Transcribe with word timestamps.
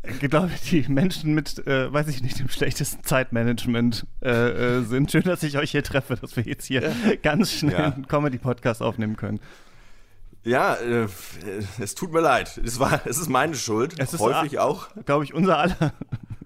ich 0.03 0.19
glaube, 0.31 0.51
die 0.71 0.85
Menschen 0.89 1.35
mit, 1.35 1.67
äh, 1.67 1.93
weiß 1.93 2.09
ich 2.09 2.23
nicht, 2.23 2.39
dem 2.39 2.49
schlechtesten 2.49 3.03
Zeitmanagement 3.05 4.07
äh, 4.23 4.31
äh, 4.31 4.83
sind. 4.83 5.11
Schön, 5.11 5.23
dass 5.23 5.43
ich 5.43 5.59
euch 5.59 5.71
hier 5.71 5.83
treffe, 5.83 6.17
dass 6.17 6.37
wir 6.37 6.45
jetzt 6.45 6.67
hier 6.67 6.83
ja. 6.83 6.93
ganz 7.23 7.53
schnell 7.53 7.73
ja. 7.73 7.93
einen 7.93 8.07
Comedy-Podcast 8.07 8.83
aufnehmen 8.83 9.17
können. 9.17 9.41
Ja, 10.43 10.75
äh, 10.75 11.07
es 11.81 11.95
tut 11.95 12.13
mir 12.13 12.21
leid. 12.21 12.59
Es, 12.65 12.79
war, 12.79 13.01
es 13.05 13.19
ist 13.19 13.29
meine 13.29 13.55
Schuld. 13.55 13.95
Es 13.99 14.15
ist 14.15 14.21
häufig 14.21 14.59
auch. 14.59 14.89
Glaube 15.05 15.25
ich, 15.25 15.35
unser 15.35 15.59
aller 15.59 15.93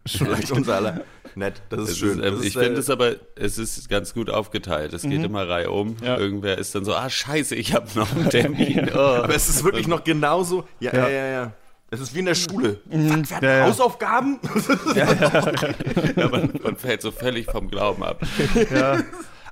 Schuld. 0.06 0.50
unser 0.50 0.76
aller. 0.76 1.00
Nett, 1.36 1.62
das 1.68 1.82
ist 1.82 1.90
es 1.90 1.98
schön. 1.98 2.20
Ist, 2.20 2.24
äh, 2.24 2.30
das 2.30 2.44
ich 2.44 2.52
finde 2.54 2.80
es 2.80 2.90
aber, 2.90 3.16
es 3.36 3.58
ist 3.58 3.88
ganz 3.88 4.14
gut 4.14 4.30
aufgeteilt. 4.30 4.92
Es 4.92 5.02
geht 5.02 5.18
mhm. 5.18 5.24
immer 5.24 5.48
Reihe 5.48 5.70
um. 5.70 5.96
Ja. 6.02 6.16
Irgendwer 6.16 6.58
ist 6.58 6.74
dann 6.74 6.84
so, 6.84 6.94
ah, 6.94 7.10
scheiße, 7.10 7.54
ich 7.54 7.74
habe 7.74 7.86
noch 7.94 8.14
einen 8.14 8.30
Termin. 8.30 8.90
Oh. 8.94 8.98
Aber 8.98 9.34
es 9.34 9.48
ist 9.48 9.64
wirklich 9.64 9.88
noch 9.88 10.04
genauso. 10.04 10.68
Ja, 10.78 10.94
ja, 10.94 11.08
ja, 11.08 11.26
ja. 11.26 11.52
Es 11.90 12.00
ist 12.00 12.14
wie 12.14 12.20
in 12.20 12.26
der 12.26 12.34
Schule. 12.34 12.80
Mhm. 12.86 13.22
Was, 13.28 13.40
ja, 13.40 13.66
Hausaufgaben? 13.66 14.38
Ja, 14.94 15.12
ja. 15.12 15.52
ja 16.16 16.28
man, 16.28 16.50
man, 16.62 16.76
fällt 16.76 17.02
so 17.02 17.10
völlig 17.10 17.46
vom 17.46 17.68
Glauben 17.68 18.02
ab. 18.02 18.22
Ja. 18.72 19.00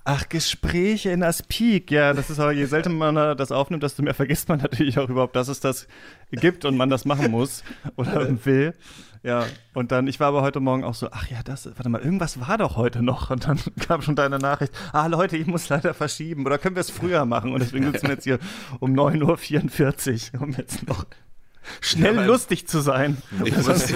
Ach, 0.04 0.28
Gespräche 0.28 1.10
in 1.10 1.22
Aspik. 1.22 1.90
Ja, 1.90 2.12
das 2.12 2.30
ist 2.30 2.40
aber, 2.40 2.52
je 2.52 2.64
seltener 2.66 3.12
man 3.12 3.36
das 3.36 3.52
aufnimmt, 3.52 3.84
desto 3.84 4.02
mehr 4.02 4.14
vergisst 4.14 4.48
man 4.48 4.58
natürlich 4.58 4.98
auch 4.98 5.08
überhaupt, 5.08 5.36
dass 5.36 5.48
es 5.48 5.60
das 5.60 5.86
gibt 6.32 6.64
und 6.64 6.76
man 6.76 6.90
das 6.90 7.04
machen 7.04 7.30
muss 7.30 7.62
oder 7.96 8.44
will. 8.44 8.74
Ja, 9.22 9.46
und 9.72 9.92
dann, 9.92 10.08
ich 10.08 10.18
war 10.18 10.28
aber 10.28 10.42
heute 10.42 10.58
Morgen 10.58 10.82
auch 10.82 10.94
so, 10.94 11.08
ach 11.12 11.28
ja, 11.28 11.42
das, 11.44 11.66
warte 11.66 11.88
mal, 11.88 12.00
irgendwas 12.00 12.40
war 12.40 12.58
doch 12.58 12.76
heute 12.76 13.02
noch. 13.02 13.30
Und 13.30 13.46
dann 13.46 13.60
kam 13.86 14.02
schon 14.02 14.16
deine 14.16 14.38
Nachricht, 14.38 14.72
ah 14.92 15.06
Leute, 15.06 15.36
ich 15.36 15.46
muss 15.46 15.68
leider 15.68 15.94
verschieben. 15.94 16.44
Oder 16.44 16.58
können 16.58 16.74
wir 16.74 16.80
es 16.80 16.90
früher 16.90 17.24
machen? 17.24 17.52
Und 17.52 17.60
deswegen 17.60 17.90
sitzen 17.92 18.08
wir 18.08 18.14
jetzt 18.14 18.24
hier 18.24 18.40
um 18.80 18.94
9.44 18.94 20.34
Uhr, 20.34 20.42
um 20.42 20.52
jetzt 20.52 20.86
noch 20.88 21.06
schnell 21.80 22.16
ja, 22.16 22.24
lustig 22.24 22.66
zu 22.66 22.80
sein. 22.80 23.18
Ich 23.44 23.56
muss, 23.56 23.90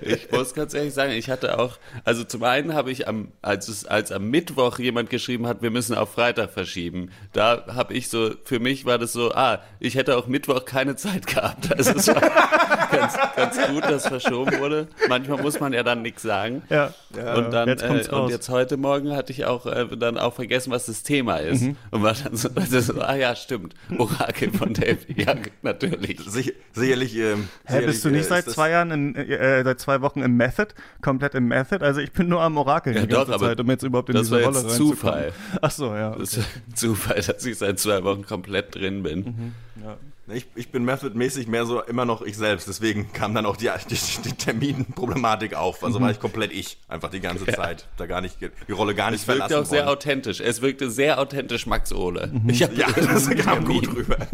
ich 0.00 0.30
muss, 0.30 0.54
ganz 0.54 0.74
ehrlich 0.74 0.94
sagen, 0.94 1.12
ich 1.12 1.30
hatte 1.30 1.58
auch, 1.58 1.78
also 2.04 2.24
zum 2.24 2.42
einen 2.42 2.74
habe 2.74 2.90
ich 2.90 3.08
am, 3.08 3.32
als 3.42 3.68
es, 3.68 3.86
als 3.86 4.12
am 4.12 4.28
Mittwoch 4.30 4.78
jemand 4.78 5.10
geschrieben 5.10 5.46
hat, 5.46 5.62
wir 5.62 5.70
müssen 5.70 5.94
auf 5.94 6.12
Freitag 6.12 6.50
verschieben, 6.50 7.10
da 7.32 7.64
habe 7.68 7.94
ich 7.94 8.08
so, 8.08 8.32
für 8.44 8.60
mich 8.60 8.84
war 8.84 8.98
das 8.98 9.12
so, 9.12 9.32
ah, 9.32 9.60
ich 9.78 9.94
hätte 9.94 10.16
auch 10.16 10.26
Mittwoch 10.26 10.64
keine 10.64 10.96
Zeit 10.96 11.26
gehabt. 11.26 11.74
Also 11.74 11.92
es 11.92 12.08
war 12.08 12.79
ganz, 12.90 13.14
ganz 13.36 13.68
gut, 13.68 13.84
dass 13.84 14.06
verschoben 14.06 14.58
wurde. 14.58 14.88
Manchmal 15.08 15.42
muss 15.42 15.60
man 15.60 15.72
ja 15.72 15.82
dann 15.82 16.02
nichts 16.02 16.22
sagen. 16.22 16.62
Ja. 16.68 16.92
ja 17.16 17.34
und 17.34 17.50
dann, 17.50 17.68
jetzt 17.68 17.82
äh, 17.82 18.14
und 18.14 18.30
jetzt 18.30 18.48
heute 18.48 18.76
Morgen 18.76 19.14
hatte 19.16 19.32
ich 19.32 19.44
auch 19.44 19.66
äh, 19.66 19.86
dann 19.96 20.18
auch 20.18 20.34
vergessen, 20.34 20.70
was 20.70 20.86
das 20.86 21.02
Thema 21.02 21.36
ist. 21.36 21.62
Mhm. 21.62 21.76
Und 21.90 22.02
war 22.02 22.14
dann 22.14 22.36
so, 22.36 22.48
so, 22.80 23.00
ah 23.00 23.14
ja, 23.14 23.34
stimmt, 23.34 23.74
Orakel 23.98 24.52
von 24.52 24.74
Delphi. 24.74 25.22
Ja, 25.22 25.34
natürlich. 25.62 26.20
Sich, 26.26 26.54
sicherlich. 26.72 27.16
Ähm, 27.16 27.48
Hä, 27.64 27.72
sicherlich, 27.72 27.86
bist 27.86 28.04
du 28.04 28.10
nicht 28.10 28.26
äh, 28.26 28.28
seit 28.28 28.44
zwei 28.50 28.70
Jahren, 28.70 28.90
in, 28.90 29.14
äh, 29.14 29.62
seit 29.64 29.80
zwei 29.80 30.00
Wochen 30.00 30.22
im 30.22 30.36
Method? 30.36 30.68
Komplett 31.02 31.34
im 31.34 31.48
Method? 31.48 31.84
Also 31.84 32.00
ich 32.00 32.12
bin 32.12 32.28
nur 32.28 32.40
am 32.40 32.56
Orakel 32.56 32.94
ja, 32.94 33.02
die 33.02 33.08
ganze 33.08 33.32
doch, 33.32 33.40
Zeit, 33.40 33.60
um 33.60 33.70
jetzt 33.70 33.82
überhaupt 33.82 34.08
in 34.08 34.16
das 34.16 34.28
diese 34.28 34.36
war 34.36 34.52
Rolle 34.52 34.60
jetzt 34.60 34.76
Zufall. 34.76 35.32
Ach 35.60 35.70
so, 35.70 35.94
ja. 35.94 36.10
Okay. 36.10 36.20
Das 36.20 36.36
ist 36.36 36.48
Zufall, 36.74 37.20
dass 37.20 37.44
ich 37.44 37.58
seit 37.58 37.78
zwei 37.78 38.02
Wochen 38.04 38.24
komplett 38.24 38.74
drin 38.74 39.02
bin. 39.02 39.18
Mhm, 39.20 39.54
ja. 39.84 39.96
Ich, 40.32 40.46
ich 40.54 40.70
bin 40.70 40.84
Method-mäßig 40.84 41.46
mehr 41.48 41.66
so 41.66 41.82
immer 41.82 42.04
noch 42.04 42.22
ich 42.22 42.36
selbst, 42.36 42.68
deswegen 42.68 43.12
kam 43.12 43.34
dann 43.34 43.46
auch 43.46 43.56
die, 43.56 43.70
die, 43.88 43.98
die 44.24 44.32
Terminproblematik 44.32 45.54
auf. 45.54 45.82
Also 45.82 45.98
mhm. 45.98 46.04
war 46.04 46.10
ich 46.10 46.20
komplett 46.20 46.52
ich, 46.52 46.78
einfach 46.88 47.10
die 47.10 47.20
ganze 47.20 47.46
ja. 47.46 47.54
Zeit. 47.54 47.88
Da 47.96 48.06
gar 48.06 48.20
nicht, 48.20 48.36
die 48.40 48.72
Rolle 48.72 48.94
gar 48.94 49.10
nicht 49.10 49.20
es 49.20 49.24
verlassen. 49.24 49.52
Es 49.52 49.58
wirkte 49.58 49.66
auch 49.66 49.70
sehr 49.70 49.90
authentisch. 49.90 50.40
Es 50.40 50.62
wirkte 50.62 50.90
sehr 50.90 51.18
authentisch 51.20 51.66
Max 51.66 51.92
Ole. 51.92 52.28
Mhm. 52.32 52.50
Ja, 52.50 52.88
das 52.94 53.30
kam 53.30 53.64
gut 53.64 53.88
rüber. 53.94 54.16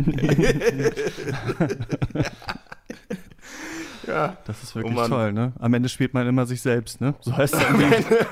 ja. 4.07 4.37
Das 4.45 4.63
ist 4.63 4.75
wirklich 4.75 4.97
oh 4.97 5.09
toll, 5.09 5.33
ne? 5.33 5.53
Am 5.59 5.75
Ende 5.75 5.89
spielt 5.89 6.15
man 6.15 6.27
immer 6.27 6.47
sich 6.47 6.63
selbst, 6.63 7.01
ne? 7.01 7.15
So 7.21 7.37
heißt 7.37 7.55
dann 7.61 7.79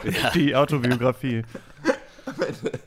die, 0.05 0.39
die 0.39 0.57
Autobiografie. 0.57 1.43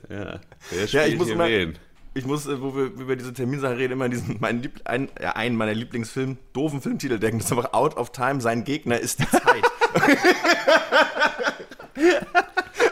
Ja, 0.10 0.40
ja, 0.88 1.06
ich 1.06 1.18
muss 1.18 1.28
hier 1.28 1.38
wen? 1.38 1.78
Ich 2.18 2.26
muss, 2.26 2.48
äh, 2.48 2.62
wo 2.62 2.76
wir 2.76 2.86
über 2.86 3.16
diese 3.16 3.34
Terminsache 3.34 3.78
reden, 3.78 3.94
immer 3.94 4.06
an 4.06 4.12
diesen, 4.12 4.38
meinen 4.40 4.62
Liebl 4.62 4.82
ein, 4.86 5.10
ja, 5.22 5.34
einen 5.34 5.56
meiner 5.56 5.74
Lieblingsfilm, 5.74 6.38
doofen 6.54 6.82
Filmtitel 6.82 7.20
denken. 7.20 7.38
Das 7.38 7.48
ist 7.48 7.52
einfach 7.52 7.74
Out 7.74 7.98
of 7.98 8.12
Time, 8.12 8.42
sein 8.42 8.64
Gegner 8.64 9.00
ist 9.00 9.20
die 9.20 9.30
Zeit. 9.30 9.64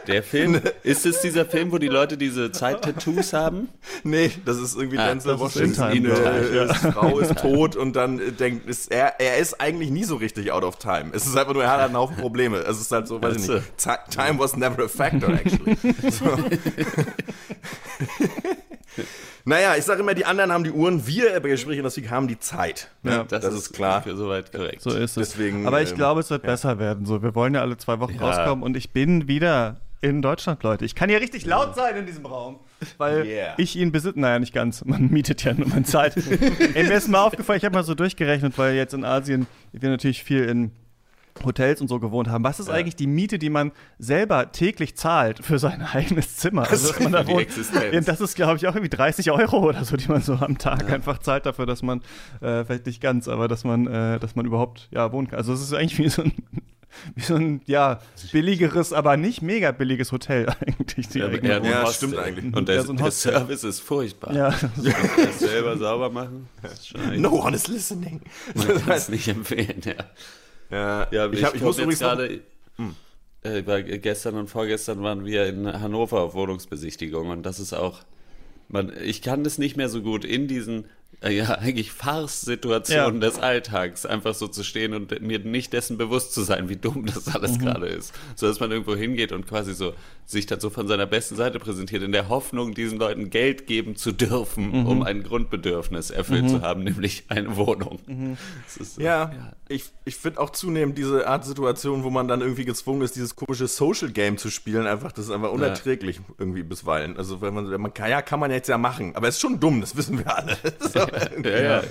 Der 0.07 0.21
Film, 0.21 0.61
ist 0.83 1.05
es 1.07 1.21
dieser 1.21 1.45
Film, 1.45 1.71
wo 1.71 1.79
die 1.79 1.87
Leute 1.87 2.15
diese 2.15 2.51
Zeit-Tattoos 2.51 3.33
haben? 3.33 3.69
Nee, 4.03 4.31
das 4.45 4.57
ist 4.57 4.75
irgendwie 4.75 4.99
ah, 4.99 5.07
Denzel 5.07 5.39
Washington. 5.39 5.91
In 5.91 6.05
äh, 6.05 6.55
ja. 6.55 6.71
Frau 6.73 7.17
ist 7.17 7.39
tot 7.39 7.75
und 7.75 7.95
dann 7.95 8.19
äh, 8.19 8.31
denkt, 8.31 8.69
ist, 8.69 8.91
er, 8.91 9.19
er 9.19 9.37
ist 9.37 9.59
eigentlich 9.59 9.89
nie 9.89 10.03
so 10.03 10.17
richtig 10.17 10.51
out 10.51 10.63
of 10.63 10.77
time. 10.77 11.09
Es 11.13 11.25
ist 11.25 11.35
einfach 11.35 11.53
nur, 11.53 11.63
er 11.63 11.71
hat 11.71 11.79
einen 11.81 11.97
Haufen 11.97 12.17
Probleme. 12.17 12.57
Es 12.57 12.79
ist 12.79 12.91
halt 12.91 13.07
so, 13.07 13.21
weiß 13.21 13.35
ich 13.35 13.47
nicht, 13.47 13.63
time 14.11 14.37
was 14.37 14.55
never 14.55 14.83
a 14.83 14.87
factor, 14.87 15.33
actually. 15.33 15.75
So. 16.11 16.25
Naja, 19.47 19.75
ich 19.77 19.83
sage 19.83 20.01
immer, 20.01 20.15
die 20.15 20.25
anderen 20.25 20.51
haben 20.51 20.63
die 20.63 20.71
Uhren, 20.71 21.05
wir 21.05 21.39
bei 21.39 21.49
Gesprächen 21.49 21.83
das 21.83 21.95
haben 22.09 22.27
die 22.27 22.39
Zeit. 22.39 22.89
Ne? 23.03 23.11
Ja, 23.11 23.23
das, 23.23 23.43
das 23.43 23.53
ist, 23.53 23.59
ist 23.67 23.73
klar. 23.73 24.01
Für 24.01 24.15
soweit 24.15 24.51
korrekt. 24.51 24.81
So 24.81 24.89
ist 24.89 25.17
es. 25.17 25.29
Deswegen, 25.29 25.67
Aber 25.67 25.83
ich 25.83 25.91
ähm, 25.91 25.97
glaube, 25.97 26.21
es 26.21 26.31
wird 26.31 26.43
ja. 26.43 26.49
besser 26.49 26.79
werden. 26.79 27.05
So, 27.05 27.21
wir 27.21 27.35
wollen 27.35 27.53
ja 27.53 27.61
alle 27.61 27.77
zwei 27.77 27.99
Wochen 27.99 28.15
ja. 28.15 28.21
rauskommen 28.21 28.63
und 28.63 28.75
ich 28.75 28.91
bin 28.91 29.27
wieder 29.27 29.77
in 30.01 30.23
Deutschland, 30.23 30.63
Leute. 30.63 30.83
Ich 30.83 30.95
kann 30.95 31.09
hier 31.09 31.21
richtig 31.21 31.45
laut 31.45 31.75
sein 31.75 31.95
in 31.95 32.05
diesem 32.07 32.25
Raum, 32.25 32.59
weil 32.97 33.25
yeah. 33.25 33.53
ich 33.57 33.75
ihn 33.75 33.91
besitze. 33.91 34.19
Naja, 34.19 34.39
nicht 34.39 34.53
ganz. 34.53 34.83
Man 34.83 35.09
mietet 35.11 35.43
ja 35.43 35.53
nur, 35.53 35.67
man 35.67 35.85
zahlt. 35.85 36.15
Ey, 36.73 36.83
mir 36.83 36.93
ist 36.95 37.07
mal 37.07 37.21
aufgefallen, 37.21 37.57
ich 37.57 37.65
habe 37.65 37.75
mal 37.75 37.83
so 37.83 37.93
durchgerechnet, 37.93 38.57
weil 38.57 38.73
jetzt 38.75 38.93
in 38.95 39.05
Asien 39.05 39.45
wir 39.71 39.89
natürlich 39.89 40.23
viel 40.23 40.43
in 40.43 40.71
Hotels 41.43 41.81
und 41.81 41.87
so 41.87 41.99
gewohnt 41.99 42.29
haben. 42.29 42.43
Was 42.43 42.59
ist 42.59 42.67
ja. 42.67 42.73
eigentlich 42.73 42.95
die 42.95 43.07
Miete, 43.07 43.37
die 43.37 43.49
man 43.49 43.71
selber 43.99 44.51
täglich 44.51 44.95
zahlt 44.95 45.43
für 45.43 45.59
sein 45.59 45.81
eigenes 45.93 46.37
Zimmer? 46.37 46.65
Also, 46.75 46.89
dass 46.89 46.99
man 46.99 47.11
da 47.13 47.27
wohnt, 47.27 47.47
das 48.07 48.21
ist, 48.21 48.35
glaube 48.35 48.57
ich, 48.57 48.67
auch 48.67 48.75
irgendwie 48.75 48.89
30 48.89 49.31
Euro 49.31 49.59
oder 49.59 49.85
so, 49.85 49.95
die 49.95 50.07
man 50.09 50.21
so 50.21 50.33
am 50.33 50.57
Tag 50.57 50.89
ja. 50.89 50.95
einfach 50.95 51.19
zahlt 51.19 51.45
dafür, 51.45 51.65
dass 51.65 51.83
man, 51.83 52.01
äh, 52.41 52.65
vielleicht 52.65 52.85
nicht 52.85 53.01
ganz, 53.01 53.27
aber 53.27 53.47
dass 53.47 53.63
man, 53.63 53.87
äh, 53.87 54.19
dass 54.19 54.35
man 54.35 54.45
überhaupt 54.45 54.89
ja, 54.91 55.11
wohnen 55.11 55.29
kann. 55.29 55.37
Also 55.37 55.53
es 55.53 55.61
ist 55.61 55.73
eigentlich 55.73 55.97
wie 55.99 56.09
so 56.09 56.23
ein 56.23 56.33
wie 57.15 57.21
so 57.21 57.35
ein, 57.35 57.61
ja, 57.65 57.99
billigeres, 58.31 58.93
aber 58.93 59.17
nicht 59.17 59.41
mega 59.41 59.71
billiges 59.71 60.11
Hotel 60.11 60.47
eigentlich. 60.61 61.13
ja, 61.13 61.29
ja, 61.29 61.63
ja 61.63 61.87
stimmt 61.87 62.17
eigentlich. 62.17 62.55
Und 62.55 62.67
der, 62.67 62.83
so 62.83 62.93
der 62.93 63.11
Service 63.11 63.63
ist 63.63 63.81
furchtbar. 63.81 64.33
Ja. 64.33 64.49
Das 64.77 65.39
selber 65.39 65.77
sauber 65.77 66.09
machen. 66.09 66.47
No 67.15 67.31
one 67.31 67.55
is 67.55 67.67
listening. 67.67 68.21
Man 68.53 68.67
kann 68.67 68.93
es 68.93 69.09
nicht 69.09 69.27
empfehlen, 69.27 69.81
ja. 69.83 69.93
Ja, 70.69 71.07
ja 71.11 71.27
ich, 71.27 71.39
ich, 71.39 71.45
hab, 71.45 71.55
ich 71.55 71.61
muss 71.61 71.77
jetzt 71.77 71.99
gerade... 71.99 72.41
Hm. 72.77 72.95
Äh, 73.43 73.61
gestern 73.99 74.35
und 74.35 74.49
vorgestern 74.49 75.03
waren 75.03 75.23
wir 75.23 75.45
in 75.45 75.71
Hannover 75.79 76.21
auf 76.21 76.33
Wohnungsbesichtigung 76.33 77.29
und 77.29 77.43
das 77.43 77.59
ist 77.59 77.73
auch 77.73 78.01
man, 78.67 78.91
ich 79.03 79.21
kann 79.21 79.43
das 79.43 79.57
nicht 79.57 79.77
mehr 79.77 79.89
so 79.89 80.01
gut 80.01 80.25
in 80.25 80.47
diesen 80.47 80.85
ja, 81.23 81.55
eigentlich 81.55 81.91
Farce-Situationen 81.91 83.21
ja. 83.21 83.29
des 83.29 83.39
Alltags, 83.39 84.05
einfach 84.05 84.33
so 84.33 84.47
zu 84.47 84.63
stehen 84.63 84.93
und 84.93 85.21
mir 85.21 85.39
nicht 85.39 85.73
dessen 85.73 85.97
bewusst 85.97 86.33
zu 86.33 86.41
sein, 86.43 86.69
wie 86.69 86.75
dumm 86.75 87.05
das 87.05 87.27
alles 87.33 87.57
mhm. 87.57 87.59
gerade 87.59 87.87
ist. 87.87 88.13
So 88.35 88.47
dass 88.47 88.59
man 88.59 88.71
irgendwo 88.71 88.95
hingeht 88.95 89.31
und 89.31 89.47
quasi 89.47 89.73
so 89.73 89.93
sich 90.25 90.47
dann 90.47 90.59
so 90.59 90.69
von 90.69 90.87
seiner 90.87 91.05
besten 91.05 91.35
Seite 91.35 91.59
präsentiert, 91.59 92.01
in 92.01 92.11
der 92.11 92.29
Hoffnung, 92.29 92.73
diesen 92.73 92.97
Leuten 92.97 93.29
Geld 93.29 93.67
geben 93.67 93.95
zu 93.95 94.11
dürfen, 94.11 94.71
mhm. 94.71 94.87
um 94.87 95.03
ein 95.03 95.23
Grundbedürfnis 95.23 96.09
erfüllt 96.09 96.45
mhm. 96.45 96.49
zu 96.49 96.61
haben, 96.61 96.83
nämlich 96.83 97.25
eine 97.29 97.55
Wohnung. 97.55 97.99
Mhm. 98.07 98.37
So, 98.67 99.01
ja, 99.01 99.31
ja, 99.31 99.53
ich, 99.67 99.91
ich 100.03 100.15
finde 100.15 100.39
auch 100.39 100.49
zunehmend 100.49 100.97
diese 100.97 101.27
Art 101.27 101.45
Situation, 101.45 102.03
wo 102.03 102.09
man 102.09 102.27
dann 102.27 102.41
irgendwie 102.41 102.65
gezwungen 102.65 103.01
ist, 103.01 103.15
dieses 103.15 103.35
komische 103.35 103.67
Social 103.67 104.11
Game 104.11 104.37
zu 104.37 104.49
spielen, 104.49 104.87
einfach, 104.87 105.11
das 105.11 105.25
ist 105.25 105.31
einfach 105.31 105.51
unerträglich 105.51 106.17
ja. 106.17 106.23
irgendwie 106.39 106.63
bisweilen. 106.63 107.17
Also 107.17 107.41
wenn 107.41 107.53
man, 107.53 107.69
wenn 107.69 107.81
man 107.81 107.93
kann, 107.93 108.09
ja, 108.09 108.21
kann 108.21 108.39
man 108.39 108.49
jetzt 108.49 108.67
ja 108.67 108.79
machen, 108.79 109.15
aber 109.15 109.27
es 109.27 109.35
ist 109.35 109.41
schon 109.41 109.59
dumm, 109.59 109.81
das 109.81 109.95
wissen 109.95 110.17
wir 110.17 110.35
alle. 110.35 110.57
ja, 111.43 111.61
ja. 111.61 111.83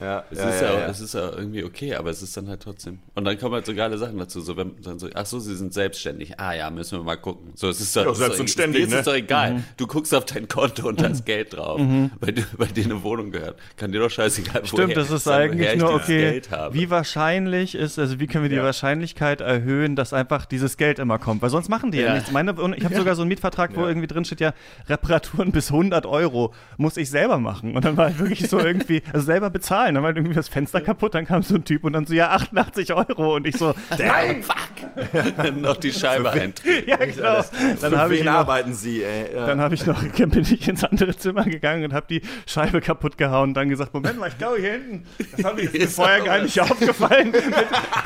Ja, 0.00 0.24
es, 0.30 0.38
ja, 0.38 0.48
ist 0.48 0.60
ja, 0.62 0.78
ja, 0.78 0.86
es 0.86 1.00
ist 1.00 1.14
ja 1.14 1.30
irgendwie 1.30 1.64
okay, 1.64 1.94
aber 1.94 2.10
es 2.10 2.22
ist 2.22 2.36
dann 2.36 2.48
halt 2.48 2.62
trotzdem. 2.62 3.00
Und 3.14 3.24
dann 3.24 3.38
kommen 3.38 3.54
halt 3.54 3.66
so 3.66 3.74
geile 3.74 3.98
Sachen 3.98 4.16
dazu. 4.18 4.40
So, 4.40 4.56
wenn 4.56 4.80
dann 4.82 4.98
so, 4.98 5.08
ach 5.12 5.26
so, 5.26 5.40
sie 5.40 5.56
sind 5.56 5.74
selbstständig. 5.74 6.38
Ah 6.38 6.54
ja, 6.54 6.70
müssen 6.70 6.98
wir 6.98 7.04
mal 7.04 7.16
gucken. 7.16 7.52
So, 7.54 7.68
es 7.68 7.80
ist 7.80 7.96
doch, 7.96 8.06
ja, 8.06 8.14
selbstständig. 8.14 8.82
Es 8.82 8.88
ist, 8.88 8.94
ne? 8.94 9.02
doch 9.02 9.14
egal. 9.14 9.54
Mhm. 9.54 9.64
Du 9.76 9.86
guckst 9.86 10.14
auf 10.14 10.24
dein 10.24 10.46
Konto 10.46 10.88
und 10.88 11.00
da 11.00 11.08
ist 11.08 11.24
Geld 11.24 11.56
drauf, 11.56 11.80
mhm. 11.80 12.10
bei, 12.20 12.32
bei 12.56 12.66
dir 12.66 12.84
eine 12.84 13.02
Wohnung 13.02 13.32
gehört. 13.32 13.58
Kann 13.76 13.90
dir 13.90 14.00
doch 14.00 14.10
scheißegal 14.10 14.64
Stimmt, 14.66 14.96
das 14.96 15.10
ist 15.10 15.26
eigentlich 15.26 15.76
nur 15.76 15.94
okay. 15.94 16.42
Wie 16.70 16.90
wahrscheinlich 16.90 17.74
ist, 17.74 17.98
also 17.98 18.20
wie 18.20 18.26
können 18.26 18.44
wir 18.44 18.50
die 18.50 18.62
Wahrscheinlichkeit 18.62 19.40
erhöhen, 19.40 19.96
dass 19.96 20.12
einfach 20.12 20.46
dieses 20.46 20.76
Geld 20.76 20.98
immer 20.98 21.18
kommt? 21.18 21.42
Weil 21.42 21.50
sonst 21.50 21.68
machen 21.68 21.90
die 21.90 21.98
ja, 21.98 22.14
nichts. 22.14 22.30
Meine, 22.30 22.54
ich 22.76 22.84
habe 22.84 22.94
sogar 22.94 23.14
so 23.14 23.22
einen 23.22 23.28
Mietvertrag, 23.28 23.74
wo 23.74 23.86
irgendwie 23.86 24.06
drin 24.06 24.24
steht, 24.24 24.40
ja, 24.40 24.54
Reparaturen 24.88 25.52
bis 25.52 25.70
100 25.70 26.06
Euro 26.06 26.54
muss 26.76 26.96
ich 26.96 27.10
selber 27.10 27.38
machen. 27.38 27.74
Und 27.74 27.84
dann 27.84 27.96
war 27.96 28.06
halt 28.06 28.18
wirklich 28.18 28.48
so 28.48 28.58
irgendwie, 28.58 29.02
also 29.12 29.26
selber 29.26 29.50
bezahlen. 29.50 29.87
Dann 29.94 30.02
war 30.02 30.08
halt 30.08 30.16
irgendwie 30.16 30.34
das 30.34 30.48
Fenster 30.48 30.68
Fenster 30.68 30.80
kaputt, 30.80 31.14
dann 31.14 31.26
kam 31.26 31.42
so 31.42 31.54
ein 31.54 31.64
Typ 31.64 31.84
und 31.84 31.94
dann 31.94 32.06
so, 32.06 32.14
ja, 32.14 32.30
88 32.30 32.92
Euro 32.92 33.36
und 33.36 33.46
ich 33.46 33.56
so, 33.56 33.74
nein, 33.98 34.42
fuck! 34.42 35.54
noch 35.56 35.76
die 35.76 35.92
Scheibe 35.92 36.30
eintreten. 36.30 36.68
Ja, 36.88 36.96
genau. 36.96 37.44
Dann 37.80 37.96
habe 37.96 38.16
ich 38.16 38.24
noch, 38.24 38.32
arbeiten 38.32 38.72
Sie, 38.72 39.02
ey? 39.02 39.34
Ja. 39.34 39.46
Dann 39.46 39.60
habe 39.60 39.74
ich 39.74 39.84
noch, 39.84 40.02
bin 40.02 40.40
ich 40.40 40.68
ins 40.68 40.84
andere 40.84 41.16
Zimmer 41.16 41.44
gegangen 41.44 41.84
und 41.84 41.92
habe 41.92 42.06
die 42.08 42.22
Scheibe 42.46 42.80
kaputt 42.80 43.18
gehauen 43.18 43.50
und 43.50 43.54
dann 43.54 43.68
gesagt, 43.68 43.92
Moment 43.92 44.18
mal, 44.18 44.28
ich 44.28 44.38
glaube 44.38 44.58
hier 44.58 44.72
hinten, 44.72 45.06
das 45.36 45.44
habe 45.44 45.60
ich 45.62 45.72
mir 45.72 45.88
vorher 45.88 46.20
gar 46.20 46.40
nicht 46.40 46.58
aufgefallen, 46.60 47.30
mit 47.30 47.44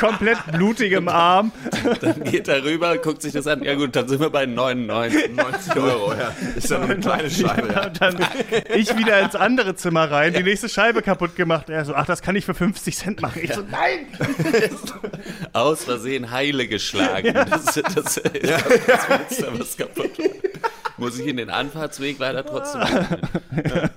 komplett 0.01 0.39
blutigem 0.53 1.09
Arm. 1.09 1.53
Dann 2.01 2.25
geht 2.25 2.49
er 2.49 2.65
rüber, 2.65 2.97
guckt 2.99 3.23
sich 3.23 3.33
das 3.33 3.47
an, 3.47 3.63
ja 3.63 3.75
gut, 3.75 3.95
dann 3.95 4.09
sind 4.09 4.21
wir 4.21 4.31
bei 4.31 4.47
99, 4.47 5.35
90 5.35 5.77
Euro, 5.77 6.13
ja. 6.13 6.33
Ist 6.57 6.71
dann 6.71 6.83
eine 6.83 6.97
kleine 6.99 7.31
Scheibe, 7.31 7.73
ja. 7.73 7.89
Dann 7.89 8.19
ich 8.75 8.97
wieder 8.97 9.21
ins 9.21 9.35
andere 9.35 9.75
Zimmer 9.75 10.11
rein, 10.11 10.33
die 10.33 10.43
nächste 10.43 10.69
Scheibe 10.69 11.03
kaputt 11.03 11.37
gemacht. 11.37 11.69
Er 11.73 11.87
so, 11.87 11.95
ach, 11.95 12.05
das 12.05 12.21
kann 12.21 12.37
ich 12.37 12.45
für 12.45 12.53
50 12.53 12.95
Cent 12.95 13.23
machen. 13.23 13.41
Ich 13.43 13.55
so, 13.55 13.63
nein! 13.63 14.07
Aus 15.55 15.85
Versehen 15.85 16.31
heile 16.31 16.69
geschlagen. 16.69 17.23
Ja. 17.33 17.45
Das, 17.45 17.65
das, 17.65 17.95
das, 17.95 18.17
ja. 18.43 18.59
das, 18.87 19.45
was 19.59 19.77
kaputt. 19.77 20.11
Muss 20.99 21.19
ich 21.19 21.27
in 21.27 21.37
den 21.39 21.51
Anfahrtsweg 21.51 22.19
leider 22.19 22.45
trotzdem 22.45 22.83
ja. 22.83 23.91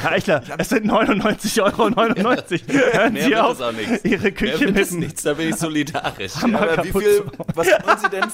Herr 0.00 0.12
Eichler, 0.12 0.42
es 0.58 0.68
sind 0.68 0.86
99,99 0.86 1.62
Euro. 1.62 1.90
99. 1.90 2.64
Hören 2.68 3.16
Sie 3.16 3.36
auf, 3.36 3.58
Ihre 4.04 4.32
Küche 4.32 4.70
mit 4.70 4.92
nichts, 4.92 5.22
da 5.22 5.34
bin 5.34 5.48
ich 5.48 5.56
solidarisch. 5.56 6.32
Ja, 6.46 6.84
wie 6.84 6.92
viel, 6.92 7.24
was 7.54 7.66
wollen 7.66 7.98
Sie 7.98 8.10
denn... 8.10 8.24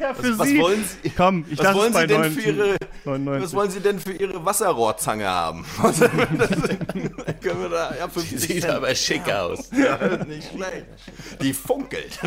Ja, 0.00 0.14
für 0.14 0.38
was, 0.38 0.48
Sie. 0.48 0.58
Was 0.58 0.64
wollen 0.64 0.84
Sie, 1.02 1.10
Komm, 1.10 1.44
ich 1.50 1.58
was 1.58 1.74
wollen 1.74 1.92
Sie 1.92 2.06
denn 2.06 2.20
90, 2.20 2.42
für 2.42 2.50
Ihre, 2.50 2.76
99. 3.04 3.44
Was 3.44 3.54
wollen 3.54 3.70
Sie 3.70 3.80
denn 3.80 3.98
für 4.00 4.12
Ihre 4.12 4.44
Wasserrohrzange 4.44 5.28
haben? 5.28 5.64
Was, 5.80 5.98
das, 5.98 6.10
können 6.10 7.62
wir 7.62 7.68
da, 7.70 7.94
ja, 7.98 8.06
Die 8.08 8.20
sieht 8.36 8.62
Cent. 8.62 8.74
aber 8.74 8.94
schick 8.94 9.30
aus. 9.30 9.70
Ja, 9.80 9.98
nicht 10.24 10.50
schlecht. 10.52 10.86
Die 11.40 11.52
funkelt. 11.54 12.18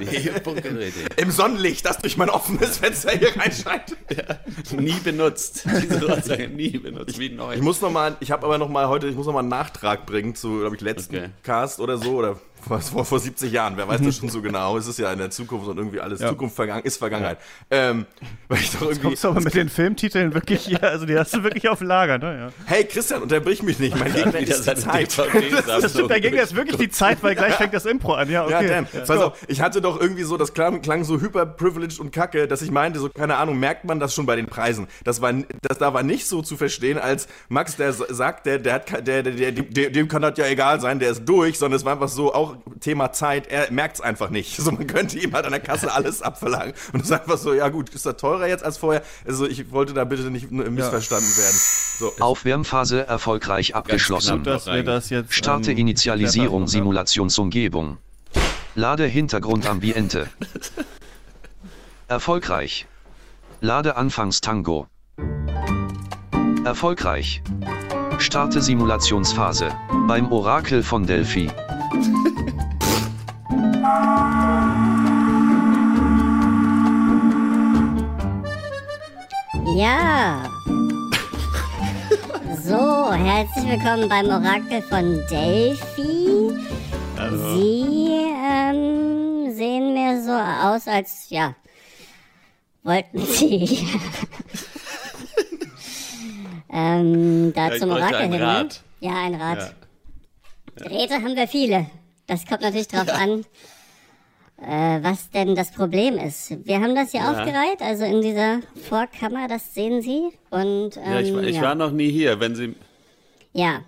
Die 0.00 0.28
funkelt. 0.42 0.94
Im 1.16 1.30
Sonnenlicht, 1.30 1.84
das 1.84 1.98
durch 1.98 2.16
mein 2.16 2.30
offenes 2.30 2.78
Fenster 2.78 3.12
hier 3.12 3.36
reinscheint. 3.36 3.96
Ja, 4.10 4.78
nie 4.78 4.98
benutzt. 5.02 5.64
Diese 5.82 6.06
Rohrzange 6.06 6.48
nie 6.48 6.78
benutzt, 6.78 7.18
wie 7.18 7.30
neu. 7.30 7.54
Ich 7.54 7.62
muss 7.62 7.80
noch 7.80 7.90
mal, 7.90 8.16
ich 8.20 8.30
habe 8.30 8.46
aber 8.46 8.58
noch 8.58 8.68
mal 8.68 8.88
heute, 8.88 9.08
ich 9.08 9.16
muss 9.16 9.26
noch 9.26 9.32
mal 9.32 9.40
einen 9.40 9.48
Nachtrag 9.48 10.06
bringen 10.06 10.34
zu, 10.34 10.60
glaube 10.60 10.76
ich, 10.76 10.82
letzten 10.82 11.16
okay. 11.16 11.30
Cast 11.42 11.80
oder 11.80 11.98
so, 11.98 12.12
oder 12.12 12.38
vor, 12.62 13.04
vor 13.04 13.18
70 13.18 13.52
Jahren, 13.52 13.76
wer 13.76 13.88
weiß 13.88 14.00
das 14.00 14.16
schon 14.16 14.28
so 14.28 14.42
genau. 14.42 14.76
Es 14.76 14.86
ist 14.86 14.98
ja 14.98 15.12
in 15.12 15.18
der 15.18 15.30
Zukunft 15.30 15.68
und 15.68 15.76
irgendwie 15.76 16.00
alles 16.00 16.20
ja. 16.20 16.28
Zukunft 16.28 16.56
vergangen, 16.56 16.84
ist 16.84 16.96
Vergangenheit. 16.96 17.38
Ja. 17.70 17.90
Ähm, 17.90 18.06
weil 18.48 18.58
ich 18.58 18.70
doch 18.70 18.82
irgendwie, 18.82 18.92
Jetzt 18.92 19.02
kommst 19.02 19.24
du 19.24 19.28
aber 19.28 19.40
mit 19.40 19.54
den 19.54 19.68
Filmtiteln 19.68 20.34
wirklich 20.34 20.64
hier, 20.64 20.82
also 20.82 21.06
die 21.06 21.18
hast 21.18 21.34
du 21.34 21.42
wirklich 21.42 21.68
auf 21.68 21.80
Lager, 21.80 22.18
ne? 22.18 22.38
Ja. 22.38 22.48
Hey 22.66 22.84
Christian, 22.84 23.22
unterbrich 23.22 23.62
mich 23.62 23.78
nicht, 23.78 23.98
mein 23.98 24.12
Gegner 24.12 24.38
ist 24.38 24.66
die 24.66 24.74
Zeit. 24.74 25.18
das 25.66 25.90
stimmt, 25.90 26.10
der 26.10 26.20
Gegner 26.20 26.42
ist 26.42 26.56
wirklich 26.56 26.78
die 26.78 26.90
Zeit, 26.90 27.22
weil 27.22 27.34
gleich 27.34 27.54
fängt 27.54 27.74
das 27.74 27.86
Impro 27.86 28.14
an, 28.14 28.30
ja, 28.30 28.44
okay. 28.44 28.68
Ja, 28.68 28.82
damn. 28.82 28.86
Pass 28.86 29.10
auf, 29.10 29.38
ich 29.48 29.60
hatte 29.60 29.80
doch 29.80 30.00
irgendwie 30.00 30.22
so, 30.22 30.36
das 30.36 30.54
klang, 30.54 30.82
klang 30.82 31.04
so 31.04 31.20
hyperprivileged 31.20 32.00
und 32.00 32.12
kacke, 32.12 32.48
dass 32.48 32.62
ich 32.62 32.70
meinte, 32.70 32.98
so, 32.98 33.08
keine 33.08 33.36
Ahnung, 33.36 33.58
merkt 33.58 33.84
man 33.84 34.00
das 34.00 34.14
schon 34.14 34.26
bei 34.26 34.36
den 34.36 34.46
Preisen. 34.46 34.86
Das 35.04 35.20
war, 35.20 35.32
das 35.60 35.78
da 35.78 35.92
war 35.94 36.02
nicht 36.02 36.26
so 36.26 36.42
zu 36.42 36.56
verstehen, 36.56 36.98
als 36.98 37.26
Max, 37.48 37.76
der 37.76 37.92
sagt, 37.92 38.46
der, 38.46 38.58
der 38.58 38.74
hat, 38.74 39.06
der, 39.06 39.22
der, 39.22 39.52
der, 39.52 39.90
dem 39.90 40.08
kann 40.08 40.22
das 40.22 40.38
ja 40.38 40.46
egal 40.46 40.80
sein, 40.80 40.98
der 40.98 41.10
ist 41.10 41.24
durch, 41.24 41.58
sondern 41.58 41.76
es 41.76 41.84
war 41.84 41.94
einfach 41.94 42.08
so 42.08 42.32
auch 42.32 42.51
Thema 42.80 43.12
Zeit 43.12 43.46
er 43.46 43.70
merkt 43.70 43.96
es 43.96 44.00
einfach 44.00 44.30
nicht. 44.30 44.56
So, 44.62 44.70
man 44.70 44.86
könnte 44.86 45.18
ihm 45.18 45.32
halt 45.32 45.44
an 45.44 45.50
der 45.50 45.60
Kasse 45.60 45.92
alles 45.92 46.22
abverlangen. 46.22 46.72
Und 46.92 47.00
es 47.00 47.06
ist 47.06 47.12
einfach 47.12 47.36
so, 47.36 47.52
ja 47.52 47.68
gut, 47.68 47.88
ist 47.90 48.06
das 48.06 48.16
teurer 48.16 48.46
jetzt 48.46 48.64
als 48.64 48.76
vorher? 48.78 49.02
Also 49.26 49.44
ich 49.46 49.72
wollte 49.72 49.92
da 49.92 50.04
bitte 50.04 50.30
nicht 50.30 50.52
missverstanden 50.52 51.28
ja. 51.36 51.42
werden. 51.42 51.58
So. 51.98 52.12
Aufwärmphase 52.20 53.06
erfolgreich 53.06 53.74
abgeschlossen. 53.74 54.44
Knapp, 54.44 54.62
das 54.84 55.10
jetzt, 55.10 55.34
Starte 55.34 55.72
ähm, 55.72 55.78
Initialisierung 55.78 56.68
Simulationsumgebung. 56.68 57.98
Lade 58.74 59.04
Hintergrundambiente. 59.06 60.28
Erfolgreich. 62.08 62.86
Lade 63.60 63.96
Anfangstango. 63.96 64.86
Erfolgreich. 66.64 67.42
Starte 68.18 68.60
Simulationsphase. 68.60 69.72
Beim 70.06 70.30
Orakel 70.30 70.82
von 70.82 71.06
Delphi. 71.06 71.50
Ja. 79.76 80.50
So, 82.62 83.12
herzlich 83.12 83.64
willkommen 83.68 84.08
beim 84.08 84.26
Orakel 84.26 84.82
von 84.82 85.20
Delphi. 85.30 86.56
Hallo. 87.18 87.56
Sie 87.56 88.08
ähm, 88.50 89.54
sehen 89.54 89.94
mir 89.94 90.22
so 90.22 90.32
aus, 90.32 90.86
als 90.86 91.30
ja 91.30 91.54
wollten 92.82 93.24
Sie 93.24 93.78
ähm, 96.72 97.52
da 97.54 97.72
ja, 97.72 97.78
zum 97.78 97.90
Orakel 97.90 98.30
hin. 98.30 98.42
Rad. 98.42 98.82
Ja, 99.00 99.14
ein 99.24 99.34
Rad. 99.34 99.74
Ja. 100.78 100.86
Räte 100.86 101.14
haben 101.14 101.36
wir 101.36 101.48
viele. 101.48 101.86
Das 102.26 102.46
kommt 102.46 102.62
natürlich 102.62 102.88
drauf 102.88 103.06
ja. 103.06 103.14
an, 103.14 103.44
äh, 104.62 105.02
was 105.02 105.30
denn 105.30 105.54
das 105.54 105.70
Problem 105.72 106.18
ist. 106.18 106.56
Wir 106.64 106.80
haben 106.80 106.94
das 106.94 107.10
hier 107.10 107.20
ja. 107.20 107.30
aufgereiht, 107.30 107.80
also 107.80 108.04
in 108.04 108.22
dieser 108.22 108.60
Vorkammer, 108.88 109.48
das 109.48 109.74
sehen 109.74 110.02
Sie. 110.02 110.30
Und, 110.50 110.96
ähm, 110.96 111.12
ja, 111.12 111.20
ich, 111.20 111.34
ich 111.48 111.56
ja. 111.56 111.62
war 111.62 111.74
noch 111.74 111.90
nie 111.90 112.10
hier, 112.10 112.38
wenn 112.40 112.54
Sie. 112.54 112.74
Ja, 113.52 113.82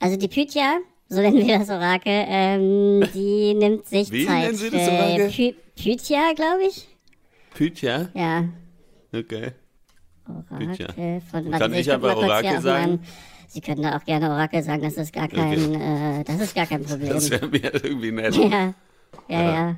also 0.00 0.16
die 0.16 0.28
Pythia, 0.28 0.78
so 1.08 1.20
nennen 1.20 1.46
wir 1.46 1.58
das 1.58 1.70
Orakel, 1.70 2.24
ähm, 2.28 3.08
die 3.14 3.54
nimmt 3.58 3.86
sich 3.86 4.10
Wie 4.10 4.26
Zeit. 4.26 4.44
Nennen 4.44 4.56
Sie 4.56 4.70
das 4.70 4.88
Orakel? 4.88 5.28
Py 5.28 5.54
Pythia, 5.76 6.32
glaube 6.34 6.64
ich. 6.68 6.88
Pythia? 7.54 8.08
Ja. 8.14 8.44
Okay. 9.12 9.52
Orakel 10.26 10.68
Pythia. 10.68 11.20
von. 11.30 11.50
Kann 11.50 11.72
ich, 11.72 11.80
ich 11.80 11.92
aber 11.92 12.16
Orakel 12.16 12.60
sagen? 12.60 13.00
Sie 13.50 13.62
können 13.62 13.82
da 13.82 13.96
auch 13.96 14.04
gerne 14.04 14.30
Orakel 14.30 14.62
sagen, 14.62 14.82
das 14.82 14.98
ist 14.98 15.12
gar 15.12 15.26
kein, 15.26 15.74
okay. 15.74 16.20
äh, 16.20 16.24
das 16.24 16.40
ist 16.40 16.54
gar 16.54 16.66
kein 16.66 16.84
Problem. 16.84 17.08
Das 17.08 17.30
wäre 17.30 17.48
mir 17.48 17.72
irgendwie 17.74 18.12
nett. 18.12 18.36
Ja, 18.48 18.74
ja, 19.28 19.42
ja. 19.42 19.76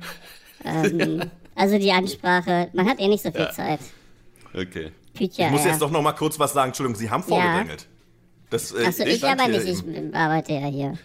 ähm, 0.65 1.21
also 1.55 1.77
die 1.77 1.91
Ansprache, 1.91 2.69
man 2.73 2.87
hat 2.87 2.99
eh 2.99 3.07
nicht 3.07 3.23
so 3.23 3.31
viel 3.31 3.41
ja. 3.41 3.51
Zeit. 3.51 3.79
Okay. 4.53 4.91
Pythia, 5.13 5.47
ich 5.47 5.51
muss 5.51 5.65
jetzt 5.65 5.81
doch 5.81 5.91
noch 5.91 6.01
mal 6.01 6.13
kurz 6.13 6.39
was 6.39 6.53
sagen. 6.53 6.69
Entschuldigung, 6.69 6.97
Sie 6.99 7.09
haben 7.09 7.23
vorgedrängelt. 7.23 7.87
Das, 8.49 8.71
äh, 8.73 8.85
Achso, 8.85 9.03
ich, 9.03 9.15
ich 9.15 9.25
aber 9.25 9.47
nicht, 9.47 9.65
ich 9.65 10.15
arbeite 10.15 10.53
ja 10.53 10.67
hier. 10.67 10.97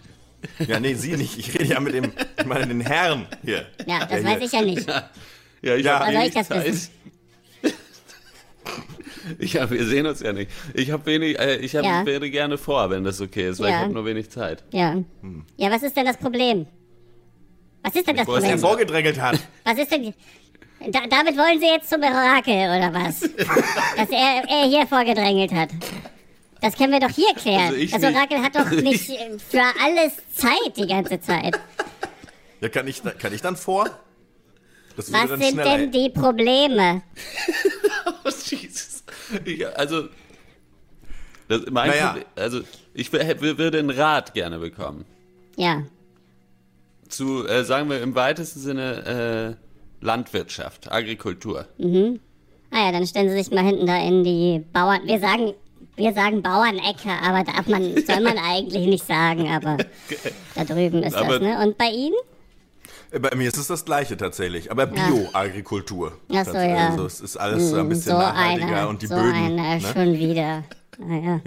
Ja, 0.66 0.78
nee, 0.80 0.94
Sie 0.94 1.16
nicht. 1.16 1.38
Ich 1.38 1.54
rede 1.54 1.74
ja 1.74 1.80
mit 1.80 1.94
dem, 1.94 2.12
ich 2.38 2.46
meine 2.46 2.66
den 2.66 2.80
Herrn 2.80 3.26
hier. 3.42 3.66
Ja, 3.86 4.04
das 4.06 4.22
weiß 4.22 4.42
ich 4.42 4.52
ja 4.52 4.62
nicht. 4.62 4.86
Ja, 5.62 5.74
ich 5.74 5.84
Ja. 5.84 6.00
habe 6.00 6.12
ich 6.12 6.18
wenig 6.18 6.34
das 6.34 6.48
Zeit. 6.48 6.74
Ich 9.38 9.56
hab, 9.56 9.70
wir 9.70 9.84
sehen 9.86 10.06
uns 10.06 10.20
ja 10.20 10.32
nicht. 10.32 10.50
Ich 10.74 10.92
habe 10.92 11.04
wenig, 11.06 11.38
äh, 11.38 11.56
ich 11.56 11.74
hab, 11.74 11.84
Ja. 11.84 12.06
wäre 12.06 12.30
gerne 12.30 12.58
vor, 12.58 12.90
wenn 12.90 13.02
das 13.02 13.20
okay 13.20 13.48
ist, 13.48 13.58
weil 13.58 13.70
Ja. 13.70 13.76
ich 13.76 13.82
habe 13.82 13.92
nur 13.94 14.04
wenig 14.04 14.30
Zeit. 14.30 14.62
Ja. 14.72 14.92
Hm. 15.20 15.44
Ja, 15.56 15.70
was 15.70 15.82
ist 15.82 15.96
denn 15.96 16.06
das 16.06 16.16
Problem? 16.16 16.66
Was 17.86 17.94
ist 17.94 18.08
denn 18.08 18.16
das 18.16 18.26
Was 18.26 18.34
er 18.34 18.40
Problem? 18.40 18.58
vorgedrängelt 18.58 19.20
hat. 19.20 19.38
Was 19.62 19.78
ist 19.78 19.92
denn. 19.92 20.12
Da, 20.90 21.06
damit 21.08 21.36
wollen 21.38 21.60
Sie 21.60 21.66
jetzt 21.66 21.88
zum 21.88 22.02
Orakel, 22.02 22.52
oder 22.52 22.92
was? 22.92 23.20
Dass 23.96 24.10
er, 24.10 24.42
er 24.48 24.68
hier 24.68 24.86
vorgedrängelt 24.88 25.52
hat. 25.52 25.70
Das 26.60 26.76
können 26.76 26.92
wir 26.92 27.00
doch 27.00 27.14
hier 27.14 27.32
klären. 27.34 27.72
Also 27.74 27.92
das 27.92 28.02
nicht. 28.02 28.16
Orakel 28.16 28.42
hat 28.42 28.56
doch 28.56 28.70
nicht 28.82 29.10
äh, 29.10 29.38
für 29.38 29.62
alles 29.80 30.14
Zeit 30.34 30.76
die 30.76 30.86
ganze 30.88 31.20
Zeit. 31.20 31.58
Ja, 32.60 32.68
kann 32.68 32.88
ich, 32.88 33.02
kann 33.18 33.32
ich 33.32 33.40
dann 33.40 33.56
vor? 33.56 33.88
Das 34.96 35.12
Was 35.12 35.28
dann 35.28 35.40
sind 35.40 35.58
denn 35.58 35.92
die 35.92 36.10
Probleme? 36.10 37.02
Oh, 38.24 38.28
Jesus. 38.28 39.04
Ich, 39.44 39.66
also, 39.76 40.08
das, 41.48 41.62
mein 41.70 41.90
Naja. 41.90 42.06
Problem, 42.08 42.24
also 42.36 42.60
ich 42.94 43.12
würde 43.12 43.78
einen 43.78 43.90
Rat 43.90 44.34
gerne 44.34 44.58
bekommen. 44.58 45.04
Ja. 45.56 45.82
Zu, 47.08 47.46
äh, 47.46 47.64
sagen 47.64 47.88
wir 47.90 48.00
im 48.02 48.14
weitesten 48.14 48.60
Sinne, 48.60 49.56
äh, 50.00 50.04
Landwirtschaft, 50.04 50.90
Agrikultur. 50.90 51.66
Ah 52.70 52.86
ja, 52.86 52.92
dann 52.92 53.06
stellen 53.06 53.30
Sie 53.30 53.36
sich 53.36 53.50
mal 53.50 53.64
hinten 53.64 53.86
da 53.86 53.96
in 54.02 54.24
die 54.24 54.64
Bauern. 54.72 55.00
Wir 55.04 55.20
sagen, 55.20 55.52
wir 55.96 56.12
sagen 56.12 56.42
Bauernecke, 56.42 57.10
aber 57.22 57.44
darf 57.44 57.66
man, 57.66 57.82
soll 58.04 58.20
man 58.20 58.38
eigentlich 58.50 58.86
nicht 58.86 59.06
sagen, 59.06 59.48
aber 59.48 59.78
da 60.54 60.64
drüben 60.64 61.02
ist 61.02 61.14
Aber- 61.16 61.38
das, 61.38 61.40
ne? 61.40 61.64
Und 61.64 61.78
bei 61.78 61.88
Ihnen? 61.88 62.16
Bei 63.18 63.34
mir 63.36 63.46
ist 63.48 63.56
es 63.56 63.68
das 63.68 63.84
Gleiche 63.84 64.16
tatsächlich, 64.16 64.70
aber 64.70 64.86
Bio-Agrikultur. 64.86 66.12
Ach 66.34 66.44
so, 66.44 66.56
ja. 66.56 66.88
Also 66.90 67.06
es 67.06 67.20
ist 67.20 67.36
alles 67.36 67.72
ein 67.72 67.88
bisschen 67.88 68.12
so 68.12 68.18
nachhaltiger 68.18 68.66
einer, 68.66 68.88
und 68.88 69.00
die 69.00 69.06
so 69.06 69.14
Böden. 69.14 69.32
einer 69.32 69.76
ne? 69.76 69.80
schon 69.80 70.18
wieder. 70.18 70.64
Ja, 70.98 71.40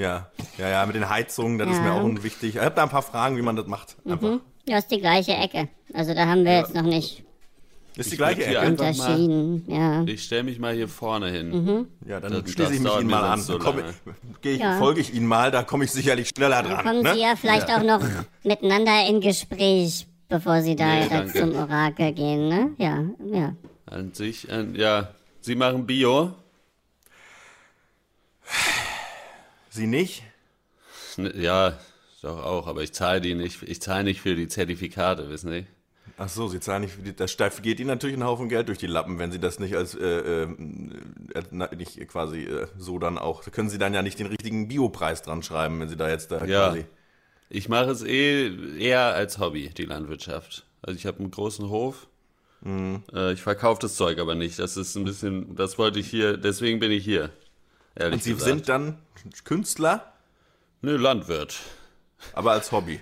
ja, 0.57 0.69
ja, 0.69 0.85
mit 0.85 0.95
den 0.95 1.09
Heizungen, 1.09 1.57
das 1.57 1.69
ist 1.69 1.77
Ja. 1.77 1.81
mir 1.83 1.93
auch 1.93 2.03
unwichtig. 2.03 2.55
Ich 2.55 2.61
habe 2.61 2.75
da 2.75 2.83
ein 2.83 2.89
paar 2.89 3.01
Fragen, 3.01 3.35
wie 3.37 3.41
man 3.41 3.55
das 3.55 3.67
macht. 3.67 3.95
Einfach. 4.05 4.39
Ja, 4.67 4.77
ist 4.77 4.91
die 4.91 4.99
gleiche 4.99 5.33
Ecke. 5.33 5.67
Also 5.93 6.13
da 6.13 6.27
haben 6.27 6.45
wir 6.45 6.57
jetzt 6.57 6.75
noch 6.75 6.83
nicht 6.83 7.23
Ist 7.95 8.11
die 8.11 8.13
Ich 8.13 8.17
gleiche 8.19 8.45
Ecke. 8.45 8.59
Einfach 8.61 8.83
mal- 8.97 9.15
unterschieden. 9.15 9.65
Ja. 9.67 10.03
Ich 10.05 10.23
stelle 10.23 10.43
mich 10.43 10.57
mal 10.59 10.73
hier 10.73 10.87
vorne 10.87 11.31
hin. 11.31 11.49
Mhm. 11.49 11.87
Ja, 12.07 12.19
dann 12.21 12.31
Das- 12.31 12.49
schließe 12.51 12.73
ich 12.75 12.79
mich 12.79 12.95
Ihnen 12.99 13.09
mal 13.09 13.23
an. 13.23 13.41
so 13.41 13.57
Dann 13.57 13.61
komm, 13.75 13.75
ich, 14.43 14.59
Ja. 14.59 14.77
Folge 14.77 15.01
ich 15.01 15.13
Ihnen 15.13 15.25
mal, 15.27 15.51
da 15.51 15.63
komme 15.63 15.83
ich 15.83 15.91
sicherlich 15.91 16.29
schneller 16.29 16.61
Dann 16.63 16.71
dran. 16.71 16.85
kommen 16.85 17.01
ne? 17.03 17.13
Sie 17.15 17.21
ja 17.21 17.33
vielleicht 17.35 17.69
auch 17.69 17.83
noch 17.83 18.01
miteinander 18.43 19.05
in 19.09 19.19
Gespräch, 19.19 20.07
bevor 20.29 20.61
Sie 20.61 20.75
da 20.77 20.85
Nee, 20.85 21.25
zum 21.33 21.55
Orakel 21.55 22.13
gehen, 22.13 22.47
ne? 22.47 22.69
Ja, 22.77 23.03
ja. 23.33 23.53
An 23.87 24.13
sich, 24.13 24.47
äh, 24.49 24.65
ja, 24.75 25.09
Sie 25.41 25.55
machen 25.55 25.85
Bio. 25.85 26.31
Sie 29.69 29.87
nicht? 29.87 30.23
Ja, 31.17 31.77
doch 32.21 32.43
auch, 32.43 32.67
aber 32.67 32.83
ich 32.83 32.93
zahle 32.93 33.21
die 33.21 33.35
nicht. 33.35 33.63
Ich 33.63 33.81
zahle 33.81 34.03
nicht 34.03 34.21
für 34.21 34.35
die 34.35 34.47
Zertifikate, 34.47 35.29
wissen 35.29 35.51
Sie? 35.51 35.65
Ach 36.17 36.27
so, 36.29 36.47
Sie 36.47 36.59
zahlen 36.59 36.81
nicht 36.81 36.95
für 36.95 37.01
die, 37.01 37.15
das 37.15 37.37
geht 37.61 37.79
Ihnen 37.79 37.87
natürlich 37.87 38.17
ein 38.17 38.23
Haufen 38.23 38.49
Geld 38.49 38.67
durch 38.67 38.77
die 38.77 38.87
Lappen, 38.87 39.19
wenn 39.19 39.31
Sie 39.31 39.39
das 39.39 39.59
nicht 39.59 39.75
als, 39.75 39.95
äh, 39.95 40.43
äh, 40.43 40.47
äh, 41.33 41.75
nicht 41.75 42.07
quasi 42.09 42.43
äh, 42.43 42.67
so 42.77 42.99
dann 42.99 43.17
auch, 43.17 43.43
da 43.43 43.51
können 43.51 43.69
Sie 43.69 43.77
dann 43.77 43.93
ja 43.93 44.01
nicht 44.01 44.19
den 44.19 44.27
richtigen 44.27 44.67
Biopreis 44.67 45.21
dran 45.21 45.43
schreiben, 45.43 45.79
wenn 45.79 45.87
Sie 45.87 45.95
da 45.95 46.09
jetzt 46.09 46.31
da 46.31 46.43
Ja. 46.45 46.69
quasi. 46.69 46.85
Ich 47.49 47.69
mache 47.69 47.89
es 47.91 48.03
eh 48.03 48.51
eher 48.77 49.13
als 49.13 49.39
Hobby, 49.39 49.69
die 49.69 49.85
Landwirtschaft. 49.85 50.65
Also 50.81 50.97
ich 50.97 51.05
habe 51.05 51.19
einen 51.19 51.31
großen 51.31 51.69
Hof. 51.69 52.07
Mhm. 52.61 53.03
Äh, 53.13 53.33
ich 53.33 53.41
verkaufe 53.41 53.81
das 53.81 53.95
Zeug 53.95 54.19
aber 54.19 54.35
nicht. 54.35 54.59
Das 54.59 54.77
ist 54.77 54.95
ein 54.95 55.03
bisschen, 55.05 55.55
das 55.55 55.77
wollte 55.77 55.99
ich 55.99 56.09
hier, 56.09 56.37
deswegen 56.37 56.79
bin 56.79 56.91
ich 56.91 57.03
hier. 57.03 57.29
Und 57.99 58.23
Sie 58.23 58.33
gesagt. 58.33 58.49
sind 58.49 58.69
dann 58.69 58.97
Künstler, 59.43 60.13
Nö, 60.81 60.95
Landwirt. 60.95 61.59
aber 62.33 62.51
als 62.51 62.71
Hobby. 62.71 63.01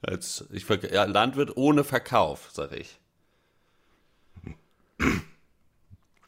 Als, 0.00 0.44
ich, 0.50 0.66
ja, 0.68 1.04
Landwirt 1.04 1.56
ohne 1.56 1.84
Verkauf, 1.84 2.48
sag 2.52 2.72
ich. 2.72 2.98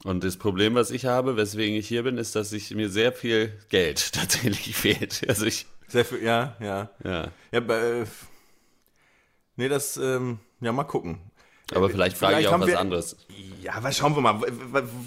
Und 0.04 0.22
das 0.22 0.36
Problem, 0.36 0.74
was 0.74 0.90
ich 0.90 1.06
habe, 1.06 1.36
weswegen 1.36 1.76
ich 1.76 1.88
hier 1.88 2.02
bin, 2.02 2.18
ist, 2.18 2.36
dass 2.36 2.52
ich 2.52 2.70
mir 2.72 2.90
sehr 2.90 3.12
viel 3.12 3.58
Geld 3.70 4.12
tatsächlich 4.12 4.76
fehlt. 4.76 5.24
Also 5.28 5.46
ich, 5.46 5.66
Sehr 5.88 6.04
viel, 6.04 6.22
ja, 6.22 6.56
ja. 6.60 6.90
ja. 7.02 7.30
Ja, 7.52 7.58
äh, 7.60 8.04
nee, 9.56 9.68
das, 9.68 9.96
ähm, 9.96 10.40
ja, 10.60 10.72
mal 10.72 10.84
gucken. 10.84 11.20
Aber 11.74 11.88
vielleicht 11.88 12.18
frage 12.18 12.40
ich 12.40 12.48
auch 12.48 12.60
was 12.60 12.74
anderes. 12.74 13.16
Ja, 13.64 13.76
aber 13.76 13.92
schauen 13.92 14.14
wir 14.14 14.20
mal, 14.20 14.40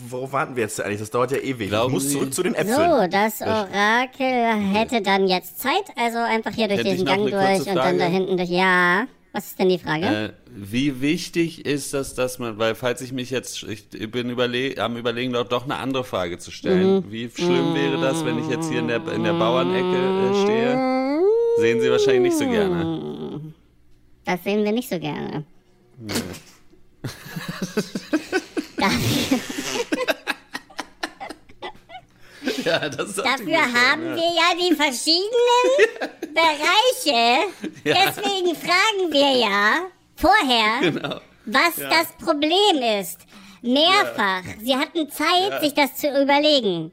worauf 0.09 0.33
warten 0.33 0.55
wir 0.55 0.63
jetzt 0.63 0.81
eigentlich? 0.81 0.99
Das 0.99 1.11
dauert 1.11 1.29
ja 1.31 1.37
ewig. 1.37 1.69
Glauben 1.69 1.89
ich 1.89 1.93
muss 1.93 2.11
zurück 2.11 2.33
zu 2.33 2.41
den 2.41 2.55
Äpfeln. 2.55 2.75
So, 2.75 3.07
das 3.07 3.41
Orakel 3.41 4.73
hätte 4.73 5.03
dann 5.03 5.27
jetzt 5.27 5.59
Zeit, 5.59 5.83
also 5.95 6.17
einfach 6.17 6.51
hier 6.53 6.67
durch 6.67 6.79
Hätte 6.79 6.89
ich 6.89 6.95
diesen 6.95 7.05
Gang 7.05 7.29
durch 7.29 7.67
und 7.69 7.75
dann 7.75 7.99
da 7.99 8.05
hinten 8.05 8.35
durch. 8.35 8.49
Ja. 8.49 9.05
Was 9.31 9.45
ist 9.45 9.59
denn 9.59 9.69
die 9.69 9.77
Frage? 9.77 10.05
Äh, 10.05 10.29
wie 10.49 11.01
wichtig 11.01 11.67
ist 11.67 11.93
das, 11.93 12.15
dass 12.15 12.39
man, 12.39 12.57
weil 12.57 12.73
falls 12.73 13.01
ich 13.01 13.11
mich 13.11 13.29
jetzt, 13.29 13.61
ich 13.61 13.89
bin 14.09 14.31
überle 14.31 14.75
am 14.79 14.97
überlegen, 14.97 15.33
doch, 15.33 15.47
doch 15.47 15.65
eine 15.65 15.75
andere 15.75 16.03
Frage 16.03 16.39
zu 16.39 16.49
stellen. 16.49 17.05
Mhm. 17.05 17.11
Wie 17.11 17.29
schlimm 17.29 17.75
wäre 17.75 18.01
das, 18.01 18.25
wenn 18.25 18.39
ich 18.39 18.49
jetzt 18.49 18.71
hier 18.71 18.79
in 18.79 18.87
der, 18.87 19.07
in 19.09 19.23
der 19.23 19.33
Bauernecke 19.33 19.85
äh, 19.85 20.43
stehe? 20.43 21.21
Sehen 21.59 21.79
Sie 21.79 21.91
wahrscheinlich 21.91 22.33
nicht 22.33 22.37
so 22.39 22.49
gerne. 22.49 23.53
Das 24.25 24.43
sehen 24.43 24.63
wir 24.63 24.71
nicht 24.71 24.89
so 24.89 24.99
gerne. 24.99 25.43
Dafür, 25.99 26.23
Ja, 32.63 32.89
das 32.89 33.15
dachte 33.15 33.43
ich 33.43 33.49
dafür 33.53 33.61
haben 33.73 34.05
ja. 34.05 34.15
wir 34.15 34.23
ja 34.23 34.53
die 34.69 34.75
verschiedenen 34.75 36.13
Bereiche. 36.33 37.47
Deswegen 37.83 38.55
fragen 38.55 39.11
wir 39.11 39.39
ja 39.39 39.87
vorher, 40.15 40.81
Genau. 40.91 41.21
was 41.45 41.75
das 41.75 42.13
Problem 42.23 42.99
ist. 42.99 43.19
Mehrfach. 43.61 44.43
Sie 44.61 44.75
hatten 44.75 45.09
Zeit, 45.09 45.49
Ja. 45.49 45.59
sich 45.61 45.73
das 45.73 45.95
zu 45.95 46.07
überlegen. 46.07 46.91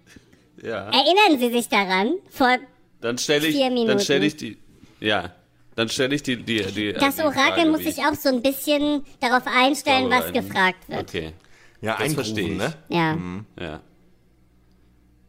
Ja. 0.62 0.90
Erinnern 0.90 1.38
Sie 1.38 1.50
sich 1.52 1.68
daran? 1.68 2.14
Vor 2.30 2.56
Dann 3.00 3.18
stelle 3.18 3.46
ich, 3.48 3.54
Vier 3.56 3.66
dann 3.66 3.74
Minuten. 3.74 4.00
stelle 4.00 4.26
ich 4.26 4.36
die, 4.36 4.56
ja, 5.00 5.30
dann 5.76 5.88
stelle 5.88 6.14
ich 6.14 6.22
die, 6.22 6.36
die, 6.36 6.62
die 6.72 6.92
das 6.94 7.16
die 7.16 7.22
Orakel 7.22 7.70
muss 7.70 7.80
sich 7.80 7.98
ich 7.98 8.04
auch 8.04 8.14
so 8.14 8.28
ein 8.30 8.40
bisschen 8.42 9.04
darauf 9.20 9.42
einstellen, 9.46 10.08
was 10.10 10.32
gefragt 10.32 10.88
wird. 10.88 11.02
Okay, 11.02 11.32
Ja, 11.80 11.96
Das 11.98 12.14
verstehe 12.14 12.52
ich. 12.52 12.58
ne? 12.58 12.72
Ja. 12.88 13.16
ja. 13.60 13.80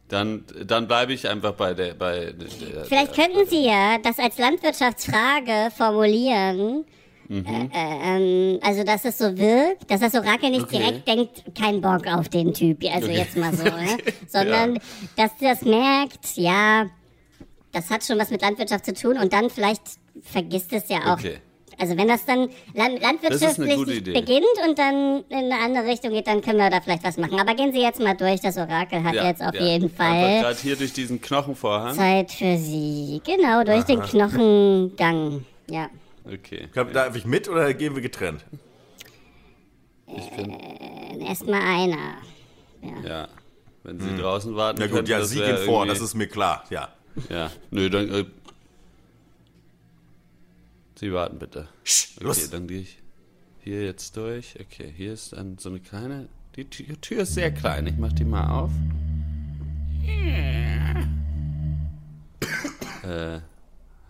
Dann, 0.08 0.44
dann 0.64 0.86
bleibe 0.86 1.12
ich 1.12 1.28
einfach 1.28 1.52
bei 1.54 1.74
der, 1.74 1.94
bei 1.94 2.32
der, 2.32 2.84
Vielleicht 2.84 3.14
könnten 3.14 3.44
Sie 3.48 3.64
ja 3.66 3.98
das 3.98 4.18
als 4.20 4.38
Landwirtschaftsfrage 4.38 5.70
formulieren. 5.76 6.84
Mhm. 7.28 7.44
Äh, 7.44 7.68
ähm, 7.74 8.58
also, 8.62 8.84
dass 8.84 9.04
es 9.04 9.18
so 9.18 9.36
wirkt, 9.36 9.90
dass 9.90 9.98
das 10.00 10.14
Orakel 10.14 10.50
nicht 10.50 10.62
Okay. 10.62 10.78
direkt 10.78 11.08
denkt, 11.08 11.42
kein 11.60 11.80
Bock 11.80 12.06
auf 12.06 12.28
den 12.28 12.54
Typ, 12.54 12.84
also 12.84 13.08
Okay. 13.08 13.16
jetzt 13.18 13.36
mal 13.36 13.52
so, 13.52 13.64
ne? 13.64 13.96
sondern 14.28 14.78
dass 15.16 15.32
das 15.40 15.62
merkt, 15.62 16.36
ja, 16.36 16.86
das 17.72 17.90
hat 17.90 18.04
schon 18.04 18.16
was 18.20 18.30
mit 18.30 18.42
Landwirtschaft 18.42 18.84
zu 18.84 18.94
tun 18.94 19.18
und 19.18 19.32
dann 19.32 19.50
vielleicht 19.50 19.82
vergisst 20.22 20.72
es 20.72 20.88
ja 20.88 20.98
auch. 21.12 21.18
Okay. 21.18 21.38
Also 21.78 21.96
wenn 21.96 22.08
das 22.08 22.24
dann 22.24 22.48
land 22.74 22.96
Das 22.96 23.02
landwirtschaftlich 23.02 23.98
Idee. 23.98 24.12
beginnt 24.14 24.46
und 24.66 24.78
dann 24.78 25.24
in 25.28 25.52
eine 25.52 25.58
andere 25.62 25.84
Richtung 25.86 26.10
geht, 26.12 26.26
dann 26.26 26.40
können 26.40 26.58
wir 26.58 26.70
da 26.70 26.80
vielleicht 26.80 27.04
was 27.04 27.18
machen. 27.18 27.38
Aber 27.38 27.54
gehen 27.54 27.72
Sie 27.72 27.80
jetzt 27.82 28.00
mal 28.00 28.14
durch, 28.16 28.40
das 28.40 28.56
Orakel 28.56 29.04
hat 29.04 29.14
jetzt 29.14 29.42
auf 29.42 29.54
jeden 29.54 29.84
Einfach 29.84 29.96
Fall 29.96 30.40
gerade 30.42 30.58
hier 30.58 30.76
durch 30.76 30.92
diesen 30.94 31.20
Knochenvorhang. 31.20 31.94
Zeit 31.94 32.30
für 32.32 32.56
Sie. 32.56 33.20
Genau, 33.26 33.62
durch 33.64 33.84
den 33.84 34.00
Knochengang. 34.00 35.44
Ja. 35.68 35.88
Okay. 36.24 36.62
Ich 36.64 36.72
glaub, 36.72 36.92
Darf 36.92 37.14
ich 37.14 37.26
mit 37.26 37.48
oder 37.48 37.72
gehen 37.74 37.94
wir 37.94 38.02
getrennt? 38.02 38.44
Erstmal 41.20 41.60
einer. 41.62 42.16
Ja. 43.06 43.28
Wenn 43.82 44.00
Sie 44.00 44.16
draußen 44.20 44.56
warten 44.56 44.78
Na 44.80 44.86
gut, 44.86 44.96
könnten, 44.96 45.10
ja, 45.12 45.18
das 45.20 45.30
Sie 45.30 45.38
gehen 45.38 45.56
vor, 45.58 45.82
irgendwie- 45.84 45.88
das 45.98 46.00
ist 46.00 46.14
mir 46.14 46.26
klar, 46.26 46.64
ja. 46.70 46.88
Ja, 47.30 47.50
nö, 47.70 47.88
dann. 47.88 48.12
Äh, 48.12 48.24
Sie 50.98 51.12
warten 51.12 51.38
bitte. 51.38 51.68
Sch, 51.84 52.16
Okay, 52.16 52.24
los. 52.24 52.50
dann 52.50 52.66
gehe 52.66 52.80
ich 52.80 53.02
hier 53.60 53.84
jetzt 53.84 54.16
durch. 54.16 54.54
Okay, 54.60 54.92
hier 54.96 55.12
ist 55.12 55.32
dann 55.34 55.58
so 55.58 55.68
eine 55.68 55.80
kleine. 55.80 56.28
Die 56.56 56.64
Tür, 56.64 57.20
ist 57.22 57.34
sehr 57.34 57.50
klein. 57.52 57.86
Ich 57.86 57.98
mach 57.98 58.12
die 58.14 58.24
mal 58.24 58.48
auf. 58.48 58.70
Äh. 63.02 63.40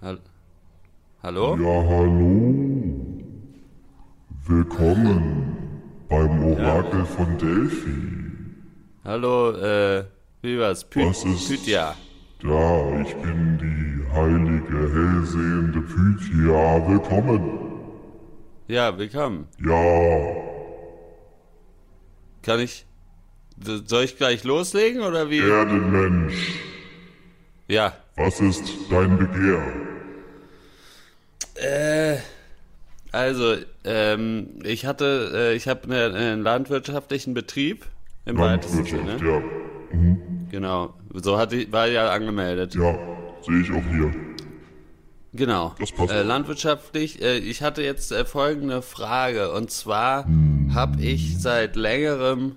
Hall 0.01 0.21
Hallo? 1.23 1.57
Ja, 1.57 1.89
hallo. 1.89 2.55
Willkommen 4.47 5.57
beim 6.09 6.45
Orakel 6.45 7.05
von 7.05 7.37
Delphi. 7.39 7.97
Hallo, 9.05 9.51
äh. 9.57 10.05
Wie 10.43 10.59
war's? 10.61 10.85
Pü 10.89 11.05
Was 11.07 11.25
ist- 11.25 11.49
Pythia. 11.49 11.97
Ja, 12.45 13.01
ich 13.01 13.15
bin 13.17 13.59
die 13.59 13.86
heilige, 14.17 14.79
hellsehende 14.95 15.81
Pythia, 15.83 16.89
willkommen. 16.89 17.43
Ja, 18.67 18.97
willkommen. 18.97 19.47
Ja. 19.59 20.37
Kann 22.43 22.61
ich. 22.61 22.87
Soll 23.87 24.05
ich 24.05 24.17
gleich 24.17 24.45
loslegen 24.45 25.03
oder 25.03 25.31
wie? 25.31 25.39
Erdenmensch. 25.39 26.61
Ja. 27.69 27.95
Was 28.17 28.41
ist 28.41 28.65
dein 28.91 29.19
Begehr? 29.19 29.63
Äh. 31.55 32.17
Also, 33.13 33.57
ähm, 33.85 34.61
ich 34.63 34.85
hatte, 34.85 35.31
äh, 35.35 35.55
ich 35.55 35.69
habe 35.69 35.85
eine, 35.85 36.15
einen 36.15 36.43
landwirtschaftlichen 36.43 37.33
Betrieb 37.33 37.87
im 38.27 38.37
weitesten 38.37 38.85
Sinne. 38.85 39.17
Ja. 39.25 39.41
Mhm. 39.97 40.49
Genau, 40.51 40.93
so 41.15 41.39
hatte, 41.39 41.73
war 41.73 41.87
ja 41.87 42.11
angemeldet. 42.11 42.75
Ja, 42.75 42.99
sehe 43.47 43.61
ich 43.61 43.71
auch 43.73 43.85
hier. 43.91 44.13
Genau. 45.33 45.75
Äh, 46.09 46.23
landwirtschaftlich, 46.23 47.23
äh, 47.23 47.39
ich 47.39 47.63
hatte 47.63 47.83
jetzt 47.83 48.11
äh, 48.13 48.25
folgende 48.25 48.83
Frage 48.83 49.53
und 49.53 49.71
zwar 49.71 50.25
hm. 50.25 50.75
habe 50.75 51.01
ich 51.03 51.39
seit 51.39 51.77
längerem 51.77 52.57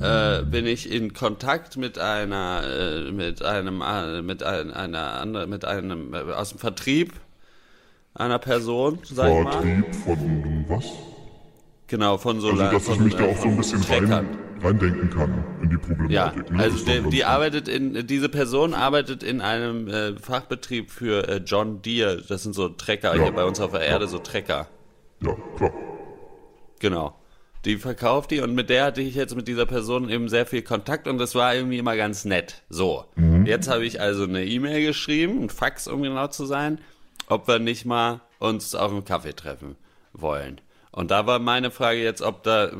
äh, 0.00 0.42
bin 0.42 0.66
ich 0.66 0.92
in 0.92 1.14
Kontakt 1.14 1.78
mit 1.78 1.98
einer 1.98 2.62
äh, 2.64 3.10
mit 3.12 3.42
einem 3.42 3.80
äh, 3.80 4.20
mit 4.20 4.42
ein, 4.42 4.70
einer 4.70 5.20
andere 5.20 5.46
mit 5.46 5.64
einem 5.64 6.14
aus 6.14 6.50
dem 6.50 6.58
Vertrieb 6.58 7.14
einer 8.12 8.38
Person, 8.38 8.98
sag 9.04 9.26
Vertrieb 9.26 9.38
ich 9.38 9.44
mal. 9.44 9.62
Vertrieb 9.62 9.94
von 9.94 10.64
was? 10.68 10.84
Genau, 11.86 12.18
von 12.18 12.40
so 12.40 12.50
Also, 12.50 12.62
dass 12.62 12.84
von, 12.84 12.94
ich 12.94 13.00
mich 13.00 13.14
da 13.14 13.24
auch 13.24 13.36
so 13.36 13.48
ein 13.48 13.56
bisschen 13.56 13.82
rein, 13.82 14.38
reindenken 14.64 15.10
kann 15.10 15.44
in 15.62 15.70
die 15.70 15.76
Problematik. 15.76 16.10
Ja, 16.48 16.52
ne? 16.56 16.62
also 16.62 16.84
die, 16.84 17.10
die 17.10 17.24
arbeitet 17.24 17.68
in, 17.68 18.06
diese 18.06 18.28
Person 18.28 18.74
arbeitet 18.74 19.22
in 19.22 19.40
einem 19.40 19.88
äh, 19.88 20.16
Fachbetrieb 20.16 20.90
für 20.90 21.28
äh, 21.28 21.36
John 21.44 21.82
Deere. 21.82 22.22
Das 22.28 22.42
sind 22.42 22.54
so 22.54 22.68
Trecker 22.68 23.14
Ja. 23.16 23.22
hier 23.22 23.32
bei 23.32 23.44
uns 23.44 23.60
auf 23.60 23.72
der 23.72 23.80
Erde, 23.82 24.04
Ja. 24.06 24.10
so 24.10 24.18
Trecker. 24.18 24.68
Ja, 25.22 25.36
klar. 25.56 25.72
Genau. 26.80 27.14
Die 27.64 27.76
verkauft 27.78 28.30
die 28.30 28.40
und 28.40 28.54
mit 28.54 28.68
der 28.68 28.84
hatte 28.84 29.00
ich 29.00 29.14
jetzt 29.14 29.34
mit 29.34 29.48
dieser 29.48 29.64
Person 29.64 30.10
eben 30.10 30.28
sehr 30.28 30.44
viel 30.44 30.60
Kontakt 30.60 31.08
und 31.08 31.16
das 31.16 31.34
war 31.34 31.54
irgendwie 31.54 31.78
immer 31.78 31.96
ganz 31.96 32.26
nett. 32.26 32.62
So. 32.68 33.06
Jetzt 33.46 33.68
habe 33.68 33.86
ich 33.86 34.02
also 34.02 34.24
eine 34.24 34.44
E-Mail 34.44 34.84
geschrieben, 34.84 35.44
ein 35.44 35.48
Fax, 35.48 35.88
um 35.88 36.02
genau 36.02 36.26
zu 36.26 36.44
sein, 36.44 36.78
ob 37.26 37.48
wir 37.48 37.58
nicht 37.58 37.86
mal 37.86 38.20
uns 38.38 38.74
auf 38.74 38.90
einen 38.92 39.06
Kaffee 39.06 39.32
treffen 39.34 39.76
wollen. 40.12 40.60
Und 40.94 41.10
da 41.10 41.26
war 41.26 41.40
meine 41.40 41.72
Frage 41.72 42.00
jetzt, 42.00 42.22
ob 42.22 42.44
da, 42.44 42.70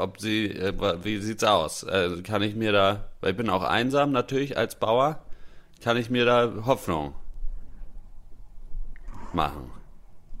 ob 0.00 0.20
sie, 0.20 0.46
äh, 0.46 0.72
wie 1.04 1.18
sieht's 1.18 1.44
aus? 1.44 1.84
Äh, 1.84 2.20
kann 2.22 2.42
ich 2.42 2.56
mir 2.56 2.72
da, 2.72 3.04
weil 3.20 3.30
ich 3.30 3.36
bin 3.36 3.48
auch 3.48 3.62
einsam 3.62 4.10
natürlich 4.10 4.58
als 4.58 4.74
Bauer, 4.74 5.20
kann 5.80 5.96
ich 5.96 6.10
mir 6.10 6.24
da 6.24 6.50
Hoffnung 6.66 7.14
machen? 9.32 9.70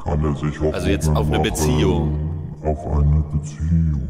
Kann 0.02 0.24
er 0.24 0.34
sich 0.34 0.54
Hoffnung 0.54 0.74
Also 0.74 0.88
jetzt 0.88 1.08
auf 1.08 1.28
eine 1.28 1.38
machen 1.38 1.42
Beziehung. 1.44 2.58
Auf 2.64 2.84
eine 2.84 3.24
Beziehung. 3.32 4.08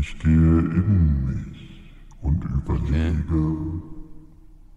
Ich 0.00 0.18
gehe 0.18 0.32
in 0.32 1.24
mich 1.24 1.92
und 2.20 2.42
überlege, 2.42 3.82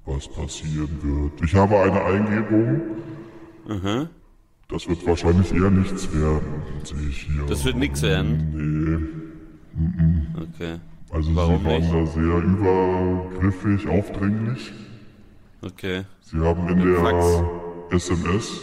was 0.06 0.28
passieren 0.28 0.90
wird. 1.02 1.42
Ich 1.44 1.56
habe 1.56 1.76
eine 1.80 2.04
Eingebung. 2.04 2.82
Mhm. 3.68 4.10
Das 4.72 4.88
wird 4.88 5.06
wahrscheinlich 5.06 5.54
eher 5.54 5.70
nichts 5.70 6.12
werden, 6.14 6.62
sehe 6.84 7.10
ich 7.10 7.24
hier. 7.24 7.44
Das 7.48 7.66
wird 7.66 7.76
nix 7.76 8.02
werden. 8.02 9.12
Nee. 9.76 10.42
Okay. 10.42 10.80
Also 11.12 11.36
Warum 11.36 11.60
sie 11.60 11.66
waren 11.66 11.82
nicht? 11.82 11.94
da 11.94 12.06
sehr 12.06 12.38
übergriffig, 12.42 13.88
aufdringlich. 13.90 14.72
Okay. 15.62 16.04
Sie 16.22 16.38
haben 16.38 16.68
in 16.70 16.80
Im 16.80 16.94
der 16.94 17.02
Fax. 17.02 17.26
SMS 17.92 18.62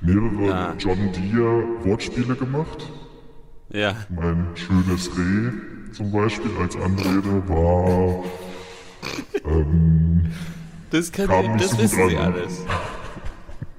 mehrere 0.00 0.54
Ah. 0.54 0.74
John 0.78 0.98
Deere 1.12 1.64
Wortspiele 1.84 2.36
gemacht. 2.36 2.88
Ja. 3.70 3.96
Mein 4.08 4.46
schönes 4.54 5.10
Reh 5.18 5.50
zum 5.92 6.12
Beispiel 6.12 6.50
als 6.60 6.76
Anrede 6.76 7.48
war 7.48 8.22
ähm, 9.44 10.26
Das, 10.90 11.10
kann 11.10 11.26
Kam 11.26 11.44
ich, 11.44 11.50
nicht 11.50 11.64
das 11.64 11.70
so 11.70 11.76
gut 11.76 11.84
wissen 11.84 12.08
sie 12.10 12.16
alles. 12.16 12.64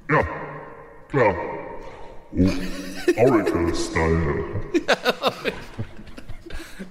ja, 0.10 0.20
klar. 1.14 1.36
Oh, 2.36 2.50
Oracle-Style. 3.18 4.44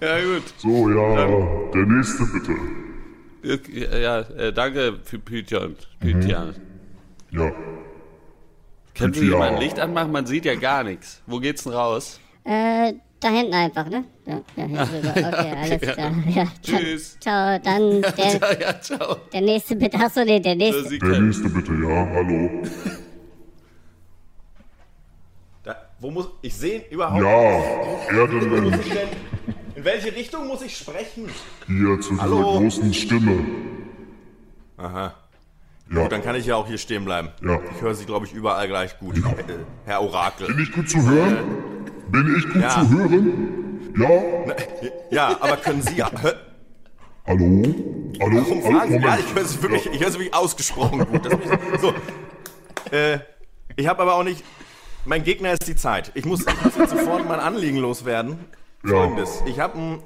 Ja, 0.00 0.18
gut. 0.24 0.42
So, 0.58 0.88
ja, 0.90 1.26
der 1.74 1.86
nächste 1.86 2.24
bitte. 2.26 3.98
Ja, 4.00 4.20
äh, 4.20 4.52
danke 4.52 5.00
für 5.04 5.18
Python. 5.18 5.76
Python. 6.00 6.54
Ja, 7.32 7.50
Können 8.94 9.14
Sie 9.14 9.24
mal 9.26 9.48
ein 9.54 9.58
Licht 9.60 9.80
anmachen? 9.80 10.12
Man 10.12 10.26
sieht 10.26 10.44
ja 10.44 10.54
gar 10.54 10.84
nichts. 10.84 11.22
Wo 11.26 11.38
geht's 11.40 11.64
denn 11.64 11.72
raus? 11.72 12.20
Äh, 12.44 12.92
da 13.20 13.28
hinten 13.30 13.54
einfach, 13.54 13.88
ne? 13.88 14.04
Ja, 14.26 14.40
ja, 14.56 14.64
hinten 14.64 14.78
rüber. 14.78 15.14
Okay, 15.16 15.52
alles 15.56 15.80
klar. 15.80 16.12
Ja, 16.28 16.44
dann, 16.44 16.50
Tschüss. 16.62 17.16
Ciao, 17.20 17.58
dann 17.58 18.02
der, 18.16 18.26
Ja, 18.26 18.60
ja, 18.60 18.80
ciao. 18.80 19.16
der 19.32 19.40
nächste 19.40 19.74
bitte. 19.76 19.96
Achso, 19.98 20.24
nee, 20.24 20.38
der 20.40 20.54
nächste. 20.56 20.98
Der 20.98 21.20
nächste 21.20 21.48
bitte, 21.48 21.72
ja, 21.72 22.06
hallo. 22.14 22.62
Da, 25.64 25.76
wo 26.02 26.10
muss 26.10 26.28
ich 26.42 26.54
sehen 26.54 26.82
überhaupt? 26.90 27.22
Ja, 27.22 28.18
Erdenmensch, 28.18 28.86
In 29.76 29.84
welche 29.84 30.14
Richtung 30.14 30.46
muss 30.48 30.60
ich 30.62 30.76
sprechen? 30.76 31.28
hier 31.66 32.00
zu 32.00 32.10
dieser 32.10 32.22
Hallo? 32.22 32.58
großen 32.58 32.92
Stimme. 32.92 33.44
Aha. 34.76 35.14
Ja, 35.90 36.02
Gut, 36.02 36.12
dann 36.12 36.22
kann 36.22 36.34
ich 36.36 36.46
ja 36.46 36.56
auch 36.56 36.66
hier 36.66 36.78
stehen 36.78 37.04
bleiben. 37.04 37.28
Ja. 37.44 37.60
Ich 37.76 37.80
höre 37.82 37.94
Sie, 37.94 38.04
glaube 38.04 38.26
ich, 38.26 38.32
überall 38.32 38.66
gleich 38.66 38.98
gut, 38.98 39.16
äh, 39.18 39.22
Herr 39.84 40.02
Orakel. 40.02 40.46
bin 40.48 40.60
ich 40.62 40.72
gut 40.72 40.88
zu 40.90 40.98
hören? 41.08 41.36
Bin 42.08 42.34
ich 42.36 42.52
gut 42.52 42.62
Ja. 42.62 42.70
zu 42.70 42.88
hören? 42.90 43.92
Ja, 43.96 44.54
Ja, 45.10 45.36
aber 45.40 45.56
können 45.58 45.82
Sie 45.82 45.96
ja. 45.96 46.10
Hör, 46.20 46.34
hallo? 47.26 47.62
Hallo? 48.20 48.36
warum 48.38 48.64
hallo? 48.64 48.78
fragen 48.78 48.92
Sie? 49.00 49.06
Ja, 49.06 49.18
ich 49.18 49.34
höre 49.34 49.44
Sie 49.44 49.62
wirklich, 49.62 49.86
ich 49.86 50.00
höre 50.00 50.10
Sie 50.10 50.18
wirklich 50.18 50.34
ausgesprochen 50.34 51.06
gut. 51.06 51.28
So. 51.80 51.92
Äh, 52.90 53.18
ich 53.76 53.86
habe 53.86 54.02
aber 54.02 54.14
auch 54.16 54.24
nicht. 54.24 54.42
Mein 55.04 55.24
Gegner 55.24 55.52
ist 55.52 55.66
die 55.66 55.76
Zeit. 55.76 56.12
Ich 56.14 56.24
muss, 56.24 56.40
ich 56.46 56.64
muss 56.64 56.76
jetzt 56.76 56.90
sofort 56.90 57.26
mein 57.28 57.40
Anliegen 57.40 57.78
loswerden. 57.78 58.38
Ja. 58.84 58.90
Folgendes. 58.90 59.42
Ich 59.46 59.58
habe 59.58 59.74
einen 59.78 60.02